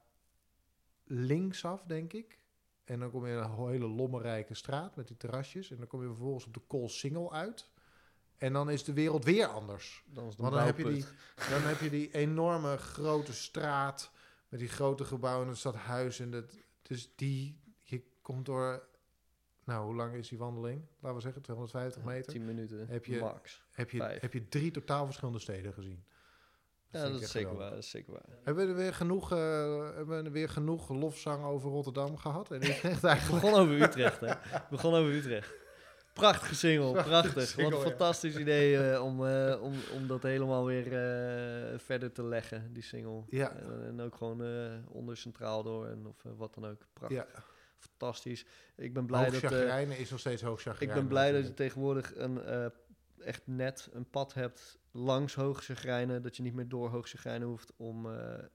[1.03, 2.39] linksaf, denk ik.
[2.83, 5.71] En dan kom je in een hele lommerrijke straat met die terrasjes.
[5.71, 7.70] En dan kom je vervolgens op de Koolsingel uit.
[8.41, 10.03] En dan is de wereld weer anders.
[10.07, 11.05] Dan is Want dan heb, je die,
[11.49, 14.11] dan heb je die enorme grote straat
[14.49, 16.19] met die grote gebouwen en het stadhuis.
[16.19, 18.87] En dat, dus die, je komt door,
[19.63, 20.81] nou hoe lang is die wandeling?
[20.99, 22.31] Laten we zeggen 250 meter.
[22.31, 23.63] 10 minuten, Heb je- max.
[23.71, 24.21] Heb je, vijf.
[24.21, 26.03] heb je drie totaal verschillende steden gezien.
[26.91, 27.69] Ja, vind dat is zeker waar.
[27.69, 28.25] Dat is zeker waar.
[28.43, 29.37] Hebben we er weer genoeg, eh,
[29.95, 32.51] hebben we er weer genoeg lofzang over Rotterdam gehad?
[32.51, 33.41] En Utrecht We eigenlijk.
[33.43, 34.27] begon over Utrecht, hè?
[34.27, 35.53] We begon over Utrecht.
[36.13, 37.47] Prachtige single, Prachtige prachtig.
[37.47, 37.89] single, Wat een ja.
[37.89, 42.83] fantastisch idee eh, om, eh, om, om dat helemaal weer eh, verder te leggen, die
[42.83, 43.23] single.
[43.29, 43.51] Ja.
[43.55, 44.41] En, en ook gewoon
[44.87, 46.87] onder centraal door en of wat dan ook.
[46.93, 47.17] Prachtig.
[47.33, 47.43] Ja,
[47.77, 48.45] Fantastisch.
[48.75, 49.51] Ik ben blij dat...
[49.89, 50.95] is nog steeds ik hoogchagrijnen.
[50.95, 52.41] ben blij dat je tegenwoordig een,
[53.19, 56.21] echt net een pad hebt langs Hoogchagrijnen.
[56.21, 58.07] Dat je niet meer door Hoogchagrijnen hoeft om,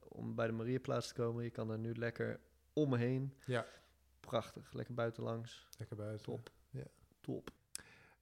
[0.07, 1.43] om bij de Mariaplaats te komen.
[1.43, 2.39] Je kan er nu lekker
[2.73, 3.33] omheen.
[3.45, 3.65] Ja.
[4.19, 4.73] Prachtig.
[4.73, 5.67] Lekker buitenlangs.
[5.77, 6.25] Lekker buiten.
[6.25, 6.51] Top.
[6.69, 6.83] Ja.
[7.27, 7.51] Top.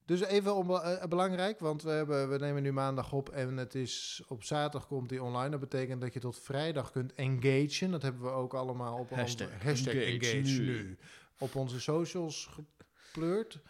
[0.06, 3.76] Dus even om, eh, belangrijk, want we, hebben, we nemen nu maandag op en het
[3.76, 5.50] is op zaterdag komt die online.
[5.50, 7.92] Dat betekent dat je tot vrijdag kunt engagen.
[7.92, 10.66] Dat hebben we ook allemaal op Hashtag onze hashtag engage, engage nu.
[10.66, 10.98] nu.
[11.40, 13.62] op onze socials gepleurd.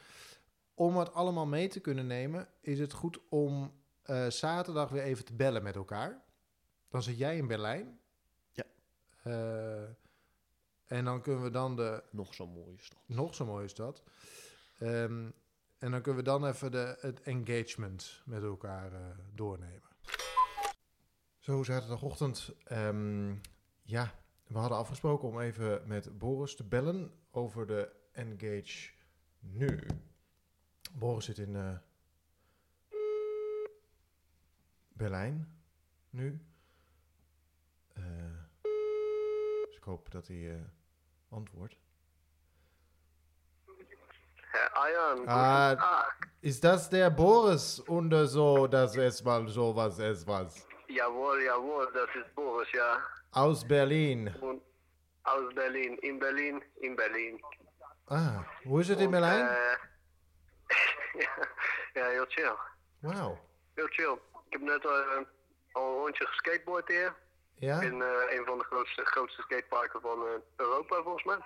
[0.73, 5.25] Om het allemaal mee te kunnen nemen, is het goed om eh, zaterdag weer even
[5.25, 6.23] te bellen met elkaar.
[6.89, 7.99] Dan zit jij in Berlijn.
[8.51, 8.63] Ja.
[9.23, 9.89] Eh,
[10.85, 12.99] en dan kunnen we dan de Nog zo'n mooie stad.
[13.05, 13.73] nog zo mooi is
[14.77, 15.29] Ehm,
[15.77, 18.99] en dan kunnen we dan even de, het engagement met elkaar eh,
[19.33, 19.89] doornemen.
[21.39, 22.53] Zo, zaterdagochtend.
[22.63, 23.35] ehm,
[23.81, 24.13] ja,
[24.47, 28.89] we hadden afgesproken om even met Boris te bellen over de Engage
[29.39, 29.79] nu.
[30.93, 31.77] Boris zit in eh,
[34.93, 35.59] Berlijn
[36.09, 36.45] nu.
[37.93, 38.43] Eh,
[39.65, 40.61] dus ik hoop dat hij eh,
[41.29, 41.77] antwoordt.
[44.85, 45.69] Herr Eiern, Ah.
[45.73, 46.27] guten Tag.
[46.41, 50.67] Ist das der Boris und so, dass es mal sowas es was?
[50.87, 53.01] Jawohl, jawohl, das ist Boris, ja.
[53.31, 54.33] Aus Berlin.
[54.41, 54.61] Und
[55.23, 57.41] aus Berlin, in Berlin, in Berlin.
[58.07, 59.47] Ah, hoe is het in Und, Berlijn?
[59.47, 59.77] eh,
[61.23, 61.29] ja,
[61.93, 62.55] ja, heel chill.
[63.01, 63.37] Wauw.
[63.75, 64.13] Heel chill.
[64.49, 64.91] Ik heb net eh,
[65.71, 67.15] al een rondje geskateboard hier.
[67.57, 67.81] Ja?
[67.81, 71.39] In eh, een van de grootste, grootste skateparken van eh, Europa, volgens mij.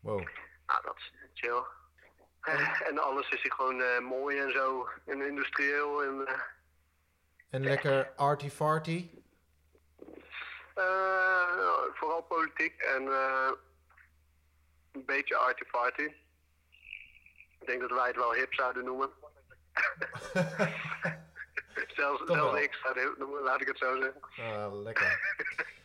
[0.00, 0.18] Wow.
[0.66, 1.62] Nou, dat is chill.
[2.46, 4.88] Eh, en alles is hier gewoon eh, mooi en zo.
[5.06, 6.02] En industrieel.
[6.02, 6.40] En, eh,
[7.50, 9.10] En lekker arty-farty.
[11.92, 13.06] Vooral politiek en
[14.92, 16.14] een beetje arty-farty.
[17.60, 19.10] Ik denk dat wij het wel hip zouden noemen.
[21.96, 24.20] zelfs zelfs ik zou het hip noemen, laat ik het zo zeggen.
[24.36, 25.20] ah, lekker.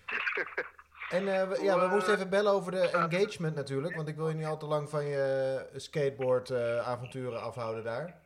[1.12, 3.96] En eh, we, ja, we moesten even bellen over de engagement natuurlijk.
[3.96, 8.22] Want ik wil je niet al te lang van je skateboard eh, avonturen afhouden daar.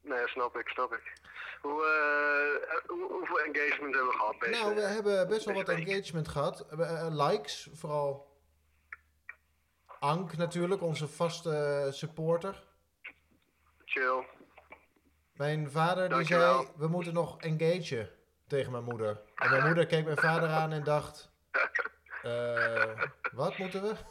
[0.00, 1.22] nee, snap ik, snap ik.
[1.64, 4.40] Hoe, eh, hoe, hoeveel engagement hebben we gehad?
[4.40, 6.66] Deze, Nou, we hebben best wel wat engagement gehad.
[6.70, 8.32] Eh, eh, likes, vooral.
[9.98, 12.62] Ank natuurlijk, onze vaste supporter.
[13.84, 14.26] Chill.
[15.32, 18.10] Mijn vader die zei, we moeten nog engagen
[18.46, 19.20] tegen mijn moeder.
[19.34, 21.30] En mijn moeder keek mijn vader aan en dacht,
[22.24, 23.02] eh,
[23.32, 23.94] wat moeten we?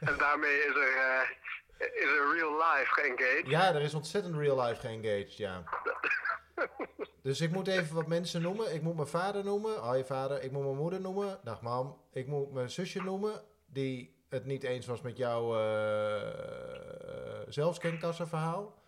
[0.00, 1.30] En daarmee is er, eh,
[1.78, 3.46] is er real life geengaged.
[3.46, 5.62] ja, er is ontzettend real life geengaged, ja.
[7.22, 8.74] Dus ik moet even wat mensen noemen.
[8.74, 9.78] Ik moet mijn vader noemen.
[9.78, 10.42] Hoi vader.
[10.42, 11.40] Ik moet mijn moeder noemen.
[11.44, 12.00] Dag mam.
[12.12, 13.42] Ik moet mijn zusje noemen.
[13.66, 15.52] Die het niet eens was met jouw
[17.48, 18.82] zelfscankassenverhaal.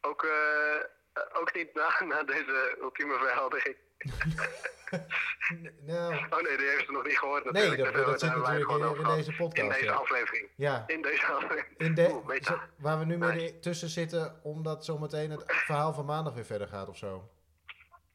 [0.00, 0.26] Ook,
[1.32, 3.76] ook niet na, na deze ultieme verheldering.
[5.80, 7.82] Nou, Oh nee, die heeft ze nog niet gehoord nee, natuurlijk.
[7.84, 9.62] dat, Daar dat zit natuurlijk gewoon in, in deze podcast.
[9.62, 9.92] In deze ja.
[9.92, 10.48] aflevering.
[10.56, 11.66] Ja, In deze aflevering.
[11.78, 12.52] in de, Oeh, meta.
[12.52, 13.32] zo- waar we nu Nice.
[13.34, 17.30] midden tussen zitten, omdat zometeen het verhaal van maandag weer verder gaat of zo.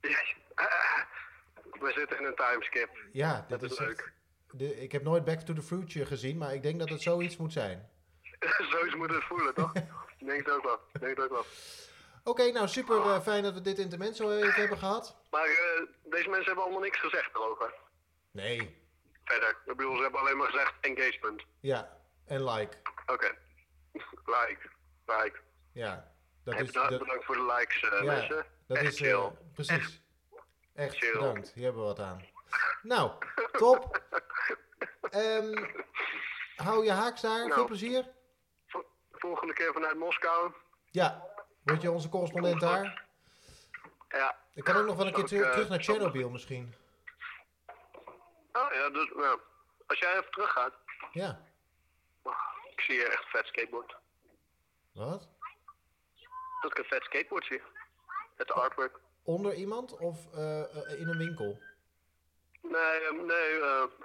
[0.01, 0.09] Ja,
[0.55, 0.65] eh,
[1.79, 2.89] we zitten in een timeskip.
[3.11, 4.13] Ja, Dat is is leuk.
[4.51, 7.37] de, ik heb nooit Back to the Future gezien, maar ik denk dat het zoiets
[7.37, 7.89] moet zijn.
[8.71, 9.71] Zo moet het voelen, toch?
[10.25, 10.79] Denk het ook wel.
[10.93, 11.45] Ik denk het ook wel.
[12.23, 15.17] Oké, nou super eh, fijn dat we dit intermezzo even hebben gehad.
[15.31, 17.73] Maar eh, deze mensen hebben allemaal niks gezegd erover.
[18.31, 18.79] Nee,
[19.23, 19.49] Verder.
[19.65, 21.43] Ik bedoel, ze hebben alleen maar gezegd engagement.
[21.59, 22.77] ja, en like.
[23.05, 23.37] Oké.
[24.25, 24.69] Like.
[25.05, 25.39] Like.
[25.73, 26.11] Ja,
[26.43, 28.45] dat is, bedankt, dat, bedankt voor de likes, eh, ja, mensen.
[28.67, 29.31] dat Echt is chill.
[29.53, 30.01] precies.
[30.75, 31.11] Echt chill.
[31.11, 32.25] bedankt, hier hebben we wat aan.
[32.81, 33.11] Nou,
[33.51, 34.01] top.
[35.01, 35.65] Ehm,
[36.55, 37.53] hou je haaks daar, Nou.
[37.53, 38.07] veel plezier.
[38.67, 40.51] Vo- Volgende keer vanuit Moskou.
[40.85, 41.30] Ja,
[41.63, 43.05] word je onze correspondent daar?
[44.09, 44.35] Ja.
[44.53, 46.75] Ik kan ook nog wel een keer Zal teru- ik, eh, terug naar Chernobyl misschien.
[48.51, 49.39] Oh ja, dus, nou,
[49.87, 50.73] als jij even teruggaat,
[51.11, 51.41] Ja.
[52.71, 53.95] ik zie hier echt vet skateboard.
[54.93, 55.29] Wat?
[56.61, 57.61] Dat ik een vet skateboard zie.
[58.35, 58.99] Het artwork.
[59.23, 61.61] Onder iemand of eh, eh, in een winkel?
[62.61, 63.53] Nee, eh, nee,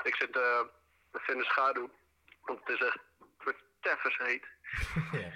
[0.03, 1.91] ik zit even in de schaduw.
[2.43, 2.99] Want het is echt
[3.39, 4.47] verteffers heet.
[5.23, 5.31] ja.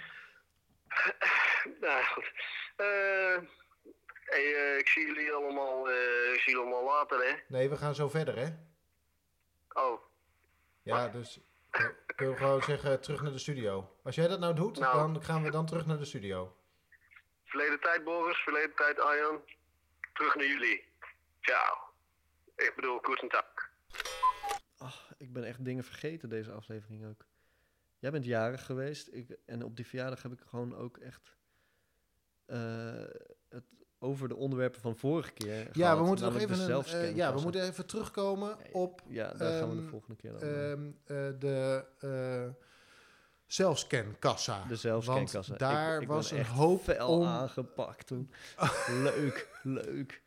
[1.80, 2.32] Nou goed.
[2.76, 3.36] Eh,
[4.24, 7.34] hey, eh, ik zie jullie allemaal, eh, ik zie jullie allemaal later, hè?
[7.48, 8.48] Nee, we gaan zo verder, hè?
[9.72, 10.02] Oh,
[10.82, 11.40] Ja, dus
[11.70, 11.86] eh,
[12.16, 13.96] kun je gewoon zeggen terug naar de studio.
[14.04, 15.12] Als jij dat nou doet, Nou.
[15.12, 16.56] dan gaan we dan terug naar de studio.
[17.44, 19.40] verleden tijd Boris, verleden tijd Arjan.
[20.12, 20.84] Terug naar jullie.
[21.40, 21.76] Ciao.
[22.56, 23.44] Ik bedoel, Goedendag.
[24.78, 27.24] Ach, ik ben echt dingen vergeten deze aflevering ook.
[28.00, 31.36] Jij bent jarig geweest ik, en op die verjaardag heb ik gewoon ook echt
[32.46, 33.04] eh,
[33.48, 33.64] het
[33.98, 35.56] over de onderwerpen van vorige keer.
[35.56, 39.32] Ja, gehad, we moeten nog even, een, eh, ja, we moeten even terugkomen op Ja,
[39.32, 40.40] daar gaan we de ehm, volgende keer dan.
[40.40, 41.84] ehm, eh, de
[43.46, 44.64] zelfscankassa.
[44.66, 45.56] de zelfscankassa.
[45.56, 48.30] Daar ik, ik was een echt hoop om, aangepakt toen.
[49.02, 50.22] leuk, leuk.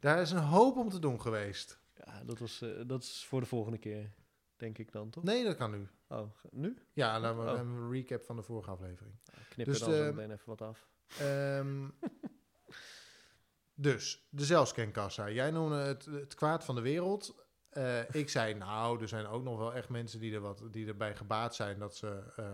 [0.00, 1.78] daar is een hoop om te doen geweest.
[2.04, 4.10] Ja, dat, was, eh, dat is voor de volgende keer,
[4.56, 5.24] denk ik dan, toch?
[5.24, 5.88] Nee, dat kan nu.
[6.08, 6.76] Oh, nu?
[6.92, 7.58] Ja, dan hebben we Oh.
[7.58, 9.14] een recap van de vorige aflevering.
[9.24, 10.88] Nou, knip er Dus dan zo meteen even wat af.
[11.20, 11.88] Ehm,
[13.74, 15.30] dus, de zelfscankassa.
[15.30, 17.46] Jij noemde het het kwaad van de wereld.
[17.68, 20.86] Eh, ik zei, nou, er zijn ook nog wel echt mensen die, er wat, die
[20.88, 22.44] erbij gebaat zijn dat ze, eh,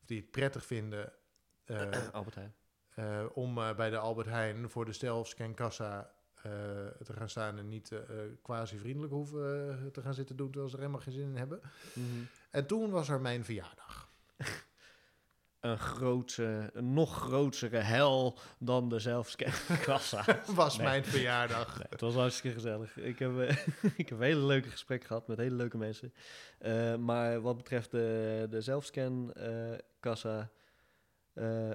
[0.00, 1.12] of die het prettig vinden
[1.64, 2.54] eh, Albert Heijn.
[2.94, 6.15] eh, om eh, bij de Albert Heijn voor de zelfscankassa eh
[7.04, 8.04] te gaan staan en niet eh, eh,
[8.42, 11.36] quasi vriendelijk hoeven eh, te gaan zitten doen terwijl ze er helemaal geen zin in
[11.36, 11.60] hebben.
[11.92, 12.06] Mhm.
[12.50, 14.08] En toen was er mijn verjaardag.
[15.60, 20.24] Een grootse, een nog grotere hel dan de zelfscankassa.
[20.54, 20.86] was Nee.
[20.86, 21.78] mijn verjaardag.
[21.78, 22.96] Nee, het was hartstikke gezellig.
[22.96, 23.56] Ik heb, eh,
[24.02, 26.12] ik heb hele leuke gesprekken gehad met hele leuke mensen.
[26.58, 30.50] Eh, maar wat betreft de, de zelfscan-kassa,
[31.32, 31.70] eh,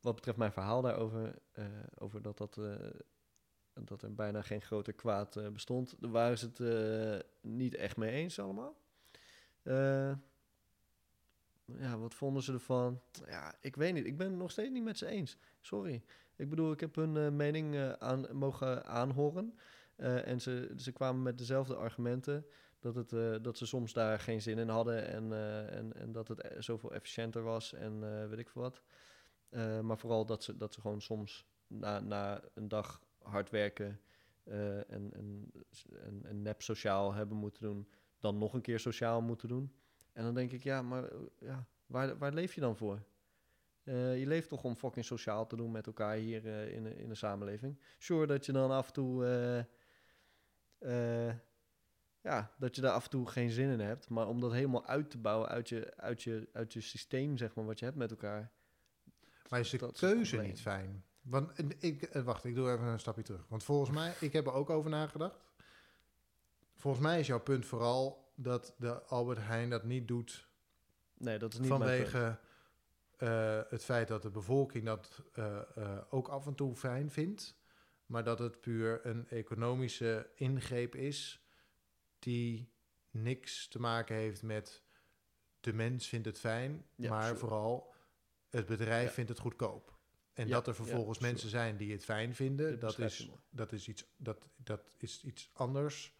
[0.00, 1.64] wat betreft mijn verhaal daarover, eh,
[1.98, 2.74] over dat, dat, eh,
[3.74, 7.96] dat er bijna geen groter kwaad eh, bestond, daar waren ze het eh, niet echt
[7.96, 8.76] mee eens allemaal.
[9.62, 10.12] Eh,
[11.64, 13.00] ja, wat vonden ze ervan?
[13.26, 14.06] Ja, ik weet niet.
[14.06, 15.38] Ik ben het nog steeds niet met ze eens.
[15.60, 16.02] Sorry.
[16.36, 19.58] Ik bedoel, ik heb hun mening aan, mogen aanhoren.
[19.96, 22.46] En ze, ze kwamen met dezelfde argumenten.
[22.78, 25.06] Dat, het, dat ze soms daar geen zin in hadden.
[25.06, 25.32] En,
[25.70, 27.72] en, en dat het zoveel efficiënter was.
[27.72, 28.82] En weet ik veel wat.
[29.82, 34.00] Maar vooral dat ze, dat ze gewoon soms na, na een dag hard werken.
[34.44, 35.52] eh, en, en,
[36.04, 37.88] en, en nep sociaal hebben moeten doen.
[38.18, 39.72] Dan nog een keer sociaal moeten doen.
[40.12, 43.02] En dan denk ik, ja, maar eh, ja, waar, waar leef je dan voor?
[43.82, 46.96] Eh, je leeft toch om fucking sociaal te doen met elkaar hier eh, in, de-
[46.96, 47.78] in de samenleving.
[47.98, 49.24] Sure dat je dan af en toe...
[52.22, 54.08] ja, dat je daar af en toe geen zin in hebt.
[54.08, 57.54] Maar om dat helemaal uit te bouwen uit je, uit je, uit je systeem, zeg
[57.54, 58.52] maar, wat je hebt met elkaar.
[59.48, 61.04] Maar is de Dat keuze niet fijn?
[61.22, 63.48] Want ik, eh, wacht, ik doe even een stapje terug.
[63.48, 65.44] Want volgens mij, ik heb er ook over nagedacht.
[66.76, 70.48] Volgens mij is jouw punt vooral dat de Albert Heijn dat niet doet
[71.14, 72.38] Nee, dat is niet vanwege
[73.16, 77.58] eh, het feit dat de bevolking dat eh, ook af en toe fijn vindt.
[78.06, 81.44] Maar dat het puur een economische ingreep is
[82.18, 82.72] die
[83.10, 84.82] niks te maken heeft met
[85.60, 87.36] de mens vindt het fijn, Ja, maar sure.
[87.38, 87.94] vooral
[88.48, 89.12] het bedrijf Ja.
[89.14, 89.98] vindt het goedkoop.
[90.40, 93.88] En Ja, dat er vervolgens mensen zijn die het fijn vinden, dat is, dat, is
[93.88, 96.14] iets, dat, dat is iets anders.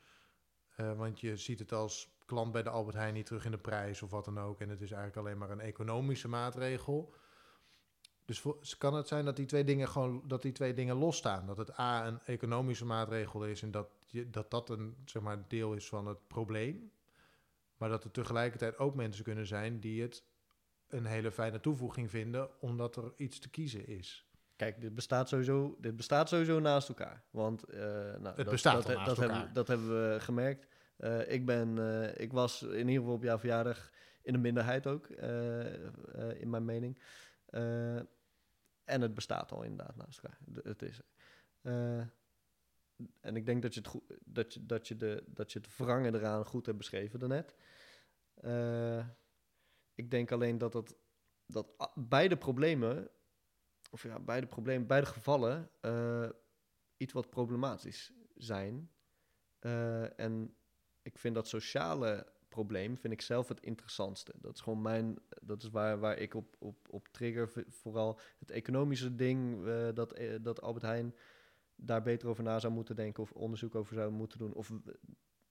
[0.77, 3.59] Eh, want je ziet het als klant bij de Albert Heijn niet terug in de
[3.59, 4.61] prijs of wat dan ook.
[4.61, 7.15] En het is eigenlijk alleen maar een economische maatregel.
[8.25, 11.47] Dus voor, kan het zijn dat die twee dingen gewoon dat die twee dingen losstaan.
[11.47, 15.49] Dat het A een economische maatregel is en dat je, dat, dat een zeg maar,
[15.49, 16.93] deel is van het probleem.
[17.77, 20.25] Maar dat er tegelijkertijd ook mensen kunnen zijn die het
[20.91, 24.29] een hele fijne toevoeging vinden, omdat er iets te kiezen is.
[24.57, 27.25] Kijk, dit bestaat sowieso, dit bestaat sowieso naast elkaar.
[27.31, 27.81] Want eh,
[28.19, 29.37] nou, dat, bestaat dat, al naast dat elkaar.
[29.37, 30.67] Hebben, dat hebben we gemerkt.
[30.97, 33.91] Eh, ik, ben, eh, ik was in ieder geval op jouw verjaardag
[34.23, 35.09] in de minderheid ook,
[36.39, 37.03] in mijn mening.
[38.85, 40.39] En het bestaat al inderdaad naast elkaar.
[40.53, 41.01] D- het is
[43.21, 45.77] en ik denk dat je, het goed, dat, je, dat, je de, dat je het
[45.77, 47.55] wrangen eraan goed hebt beschreven daarnet.
[50.01, 50.73] Ik denk alleen dat,
[51.47, 53.11] dat a- beide problemen
[53.91, 56.29] of ja, beide problemen, beide gevallen eh,
[56.97, 58.91] iets wat problematisch zijn.
[59.59, 60.55] Eh, en
[61.03, 64.33] ik vind dat sociale probleem vind ik zelf het interessantste.
[64.37, 67.65] Dat is gewoon mijn, dat is waar, waar ik op, op, op trigger.
[67.69, 71.15] Vooral het economische ding, eh, dat, dat Albert Heijn
[71.75, 74.53] daar beter over na zou moeten denken of onderzoek over zou moeten doen.
[74.53, 74.73] Of,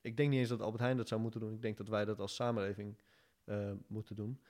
[0.02, 1.54] ik denk niet eens dat Albert Heijn dat zou moeten doen.
[1.54, 2.98] Ik denk dat wij dat als samenleving
[3.50, 4.42] eh, moeten doen.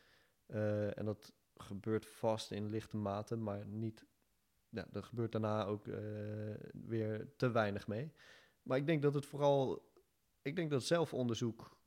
[0.45, 4.06] Eh, en dat gebeurt vast in lichte mate, maar niet.
[4.70, 5.97] Ja, dat gebeurt daarna ook eh,
[6.72, 8.14] weer te weinig mee.
[8.62, 9.91] Maar ik denk dat het vooral.
[10.41, 11.78] Ik denk dat zelfonderzoek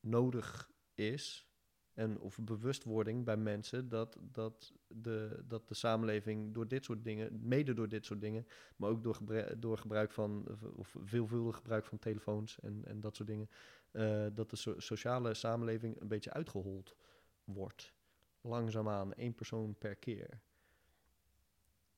[0.00, 1.50] nodig is.
[1.94, 7.48] En of bewustwording bij mensen dat, dat, de, dat de samenleving door dit soort dingen,
[7.48, 8.46] mede door dit soort dingen,
[8.76, 9.18] maar ook door,
[9.58, 13.48] door gebruik van, of veelvuldig gebruik van telefoons en, en dat soort dingen,
[13.96, 16.96] eh, dat de so- sociale samenleving een beetje uitgehold
[17.44, 17.94] wordt.
[18.40, 20.40] Langzaamaan, één persoon per keer.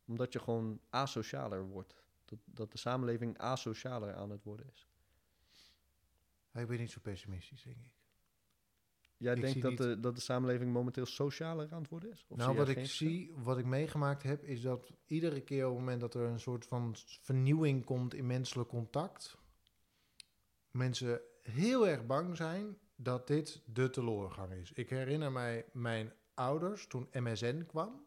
[0.06, 2.02] Omdat je gewoon asocialer wordt.
[2.24, 4.88] Dat, dat de samenleving asocialer aan het worden is.
[6.52, 7.92] Ik ben niet zo pessimistisch, denk ik.
[9.16, 12.24] Jij Ik denkt dat de, dat de samenleving momenteel socialer aan het worden is?
[12.28, 15.78] Of nou, wat ik zie, wat ik meegemaakt heb, is dat iedere keer op het
[15.78, 19.38] moment dat er een soort van vernieuwing komt in menselijk contact,
[20.70, 21.20] mensen
[21.50, 24.72] heel erg bang zijn dat dit de teleurgang is.
[24.72, 28.06] Ik herinner mij mijn ouders toen MSN kwam.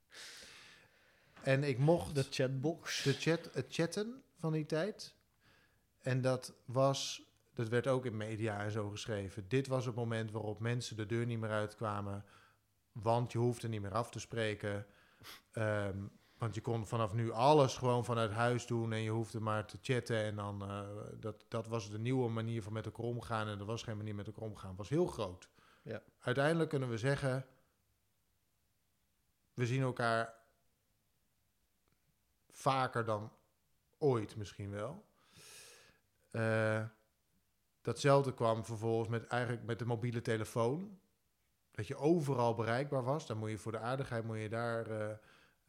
[1.42, 3.02] en ik mocht De chatbox.
[3.02, 5.14] de chat, het chatten van die tijd.
[6.00, 7.22] En dat was,
[7.54, 9.48] dat werd ook in media en zo geschreven.
[9.48, 12.24] Dit was het moment waarop mensen de deur niet meer uitkwamen.
[12.92, 14.86] Want je hoefde niet meer af te spreken.
[15.52, 15.98] Ehm,
[16.40, 19.78] want je kon vanaf nu alles gewoon vanuit huis doen en je hoefde maar te
[19.82, 20.16] chatten.
[20.16, 23.48] En dan, eh, dat, dat was de nieuwe manier van met elkaar omgaan.
[23.48, 24.68] En er was geen manier met elkaar omgaan.
[24.68, 25.48] Het was heel groot.
[25.82, 26.02] Ja.
[26.20, 27.46] Uiteindelijk kunnen we zeggen,
[29.54, 30.34] we zien elkaar
[32.48, 33.32] vaker dan
[33.98, 35.04] ooit misschien wel.
[36.30, 36.84] Eh,
[37.82, 40.98] datzelfde kwam vervolgens met, eigenlijk met de mobiele telefoon.
[41.70, 43.26] Dat je overal bereikbaar was.
[43.26, 45.16] Dan moet je voor de aardigheid moet je daar eh,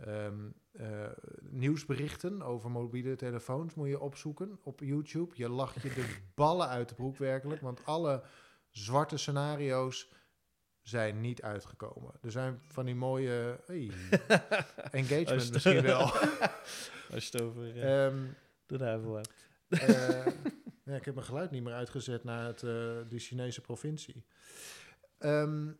[0.05, 1.07] ehm, eh,
[1.41, 5.33] nieuwsberichten over mobiele telefoons moet je opzoeken op YouTube.
[5.35, 7.61] Je lacht je de ballen uit de broek werkelijk.
[7.61, 8.23] Want alle
[8.69, 10.11] zwarte scenario's
[10.81, 12.11] zijn niet uitgekomen.
[12.21, 13.91] Er zijn van die mooie hey,
[15.01, 15.99] engagement misschien wel.
[17.13, 18.25] Als je het over Ehm,
[18.65, 19.33] de duivel hebt.
[19.67, 20.25] eh,
[20.83, 24.25] ja, ik heb mijn geluid niet meer uitgezet naar het, de Chinese provincie.
[25.17, 25.71] Ehm,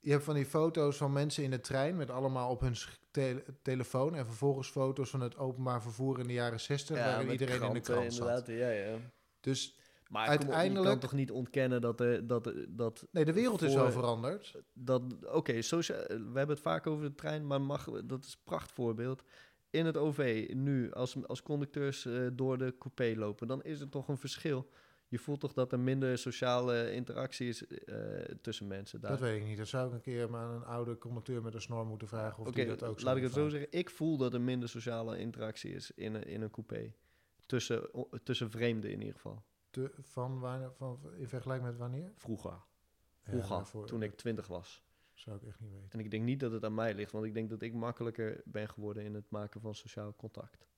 [0.00, 2.74] je hebt van die foto's van mensen in de trein met allemaal op hun
[3.10, 7.40] tele- telefoon en vervolgens foto's van het openbaar vervoer in de jaren 60 waarin met
[7.40, 8.46] iedereen in de krant zat.
[8.46, 8.96] Ja, ja.
[9.40, 9.78] Dus
[10.08, 12.00] Maar kom op, je Uiteindelijk- kan toch niet ontkennen dat...
[12.00, 14.54] er dat, dat, nee, de wereld is wel veranderd.
[14.72, 18.40] dat Oké, socia- we hebben het vaak over de trein, maar mag, dat is een
[18.44, 19.22] prachtvoorbeeld.
[19.70, 23.88] In het OV nu, als, als conducteurs eh, door de coupé lopen, dan is er
[23.88, 24.68] toch een verschil.
[25.08, 27.96] Je voelt toch dat er minder sociale interactie is eh,
[28.40, 29.10] tussen mensen daar.
[29.10, 29.58] Dat weet ik niet.
[29.58, 32.38] Dat zou ik een keer maar aan een oude conducteur met een snor moeten vragen
[32.38, 33.72] of Oké, die dat ook laat ik het zo zeggen.
[33.72, 36.94] Ik voel dat er minder sociale interactie is in een, in een coupé.
[37.46, 37.90] Tussen,
[38.22, 39.42] tussen vreemden in ieder geval.
[39.70, 42.12] Te- van, waar, van, in vergelijking met wanneer?
[42.16, 42.50] Vroeger.
[43.24, 44.84] Ja, Vroeger, toen ik twintig was.
[45.14, 45.90] Zou ik echt niet weten.
[45.90, 48.40] En ik denk niet dat het aan mij ligt, want ik denk dat ik makkelijker
[48.44, 50.68] ben geworden in het maken van sociaal contact.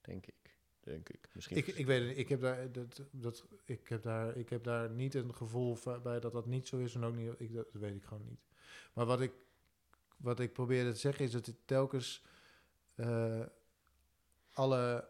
[0.00, 0.58] Denk ik.
[0.82, 1.28] Denk ik.
[1.32, 1.56] Misschien.
[1.56, 2.18] Ik, ik weet het.
[2.18, 6.20] Ik heb daar, dat, dat, ik heb daar, ik heb daar niet een gevoel bij
[6.20, 6.94] dat dat niet zo is.
[6.94, 8.40] En ook niet, ik, dat weet ik gewoon niet.
[8.92, 9.32] Maar wat ik,
[10.16, 12.24] wat ik probeerde te zeggen is dat het telkens
[12.94, 13.46] eh,
[14.52, 15.08] alle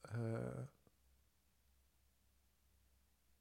[0.00, 0.62] eh,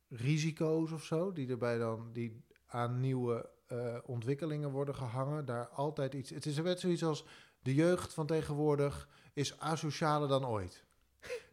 [0.10, 6.14] risico's of zo, die erbij dan, die aan nieuwe eh, ontwikkelingen worden gehangen, daar altijd
[6.14, 6.30] iets.
[6.30, 7.26] Het is net zoiets als
[7.64, 10.84] de jeugd van tegenwoordig is asocialer dan ooit.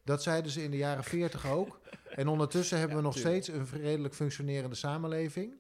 [0.05, 1.81] Dat zeiden ze in de jaren 40 ook.
[2.09, 3.45] En ondertussen hebben we nog tuurlijk.
[3.45, 5.55] steeds een redelijk functionerende samenleving.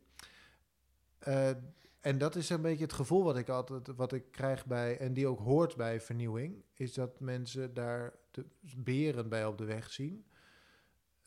[1.19, 1.51] Eh,
[2.01, 5.13] en dat is een beetje het gevoel wat ik altijd wat ik krijg bij, en
[5.13, 8.47] die ook hoort bij vernieuwing, is dat mensen daar de
[8.77, 10.25] beren bij op de weg zien.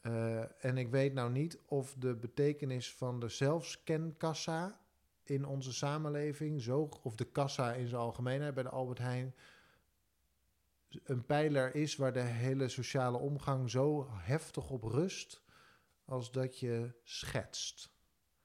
[0.02, 4.80] Eh, en ik weet nou niet of de betekenis van de zelfscankassa
[5.24, 9.36] in onze samenleving, zo, of de kassa in zijn algemeenheid bij de Albert Heijn,
[11.04, 15.42] een pijler is waar de hele sociale omgang zo heftig op rust,
[16.06, 17.92] als dat je schetst.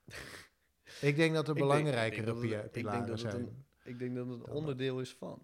[1.00, 3.36] ik denk dat er belangrijkere pilaren zijn.
[3.36, 5.42] een- Ik denk dat het een onderdeel is van.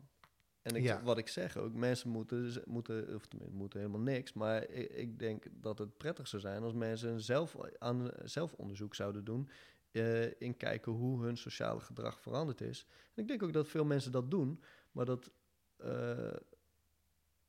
[0.63, 1.03] En ik, Ja.
[1.03, 4.33] wat ik zeg ook, mensen moeten, moeten of tenminste, moeten helemaal niks.
[4.33, 9.25] Maar ik, ik denk dat het prettig zou zijn als mensen zelf, aan zelfonderzoek zouden
[9.25, 9.49] doen.
[9.95, 12.87] Eh, in kijken hoe hun sociale gedrag veranderd is.
[13.15, 15.33] En ik denk ook dat veel mensen dat doen, maar dat,
[15.77, 16.37] eh,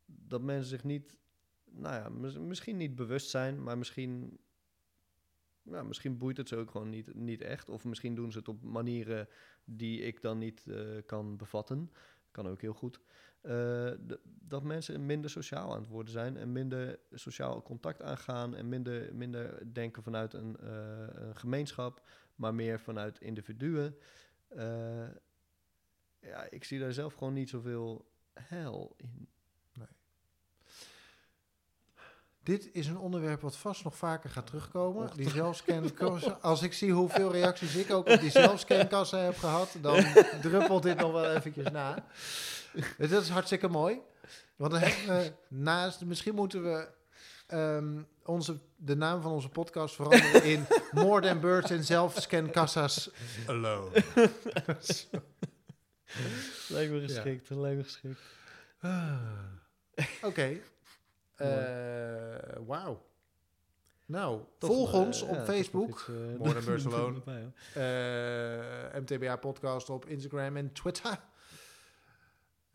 [0.06, 1.16] dat mensen zich niet,
[1.66, 4.40] nou ja, mis- misschien niet bewust zijn, maar misschien,
[5.62, 7.70] ja, misschien boeit het ze ook gewoon niet, niet echt.
[7.70, 9.28] Of misschien doen ze het op manieren
[9.64, 11.92] die ik dan niet eh, kan bevatten.
[12.32, 13.00] kan ook heel goed.
[14.24, 19.16] dat mensen minder sociaal aan het worden zijn en minder sociaal contact aangaan en minder,
[19.16, 20.68] minder denken vanuit een,
[21.26, 22.02] een gemeenschap,
[22.36, 23.98] maar meer vanuit individuen.
[24.48, 25.08] Eh,
[26.20, 29.28] ja, ik zie daar zelf gewoon niet zoveel hel in.
[32.46, 35.10] Dit is een onderwerp wat vast nog vaker gaat terugkomen.
[35.16, 36.38] Die zelfscankassa.
[36.42, 40.06] Als ik zie hoeveel reacties ik ook op die zelfscankassa heb gehad, dan
[40.42, 42.06] druppelt dit nog wel eventjes na.
[42.98, 44.00] Dat is hartstikke mooi.
[44.56, 46.88] Want dan hebben we naast, misschien moeten we
[47.48, 53.10] ehm, onze, de naam van onze podcast veranderen in More Than Birds en Zelfscankassa's
[53.48, 53.90] Alone.
[56.68, 58.20] Lijkt me geschikt, lijkt me geschikt.
[58.80, 59.20] Ah.
[60.24, 60.60] Oké.
[61.36, 61.48] Eh,
[62.66, 63.06] Wauw.
[64.06, 65.90] Nou, Toch, volg eh, ons ja, op Facebook.
[65.90, 67.22] iets, eh, More Than Birds Alone.
[67.74, 71.20] eh, MTBA Podcast op Instagram en Twitter.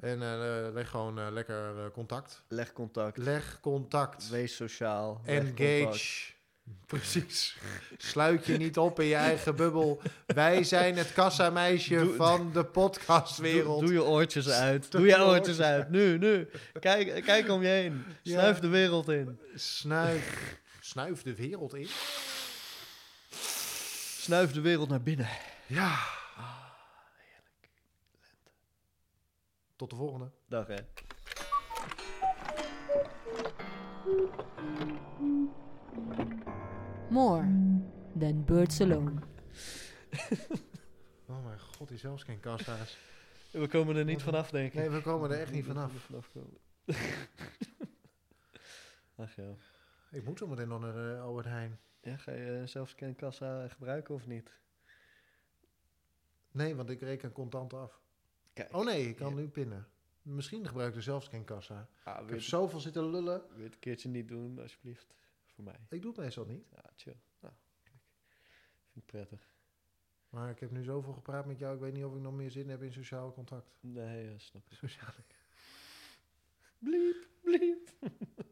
[0.00, 2.42] En eh, leg gewoon eh, lekker eh, contact.
[2.48, 3.16] Leg contact.
[3.16, 4.28] Leg contact.
[4.28, 5.22] Wees sociaal.
[5.26, 5.60] contact.
[5.60, 6.32] Engage.
[6.86, 7.56] Precies.
[7.96, 10.00] Sluit je niet op in je eigen bubbel.
[10.26, 13.80] Wij zijn het kassameisje Doe- van de podcastwereld.
[13.80, 14.90] Doe, doe je oortjes uit.
[14.90, 15.90] Doe je je oortjes uit.
[15.90, 16.48] Nu, nu.
[16.80, 18.04] Kijk, kijk om je heen.
[18.22, 18.38] Ja.
[18.38, 19.40] Snuif de wereld in.
[19.54, 20.58] Snuif.
[20.80, 21.88] Snuif de wereld in.
[24.20, 25.28] Snuif de wereld naar binnen.
[25.66, 25.98] Ja.
[29.80, 30.30] Tot de volgende.
[30.48, 30.76] Dag hè.
[37.10, 37.42] More
[38.18, 39.12] than birds alone.
[41.28, 42.98] Oh mijn god, die zelfscankassa's.
[43.50, 44.74] We komen er niet vanaf, denk ik.
[44.74, 45.92] Nee, we komen er echt niet vanaf.
[45.92, 46.58] moeten vanaf komen.
[49.16, 49.54] Ach ja.
[50.10, 51.78] Ik moet zo meteen nog naar de Albert Heijn.
[52.00, 54.58] Ja, ga je zelfscankassa gebruiken of niet?
[56.50, 58.00] Nee, want ik reken contant af.
[58.52, 58.74] Kijk.
[58.74, 59.40] Oh nee, ik kan Ja.
[59.40, 59.88] nu pinnen.
[60.22, 61.88] Misschien gebruik ik de zelfscankassa.
[62.04, 63.42] Ah, Ik heb zoveel zitten lullen.
[63.48, 65.14] wil je het een keertje niet doen, alsjeblieft?
[65.46, 65.78] Voor mij.
[65.88, 66.64] Ik doe het meestal niet.
[66.72, 67.16] Ja, chill.
[67.40, 67.96] Nou, kijk.
[68.92, 69.54] Vind ik prettig.
[70.28, 71.74] Maar ik heb nu zoveel gepraat met jou.
[71.74, 73.70] Ik weet niet of ik nog meer zin heb in sociaal contact.
[73.80, 74.76] Nee, ja, snap ik.
[74.76, 75.12] Sociaal.
[76.78, 77.88] Bliep, bliep.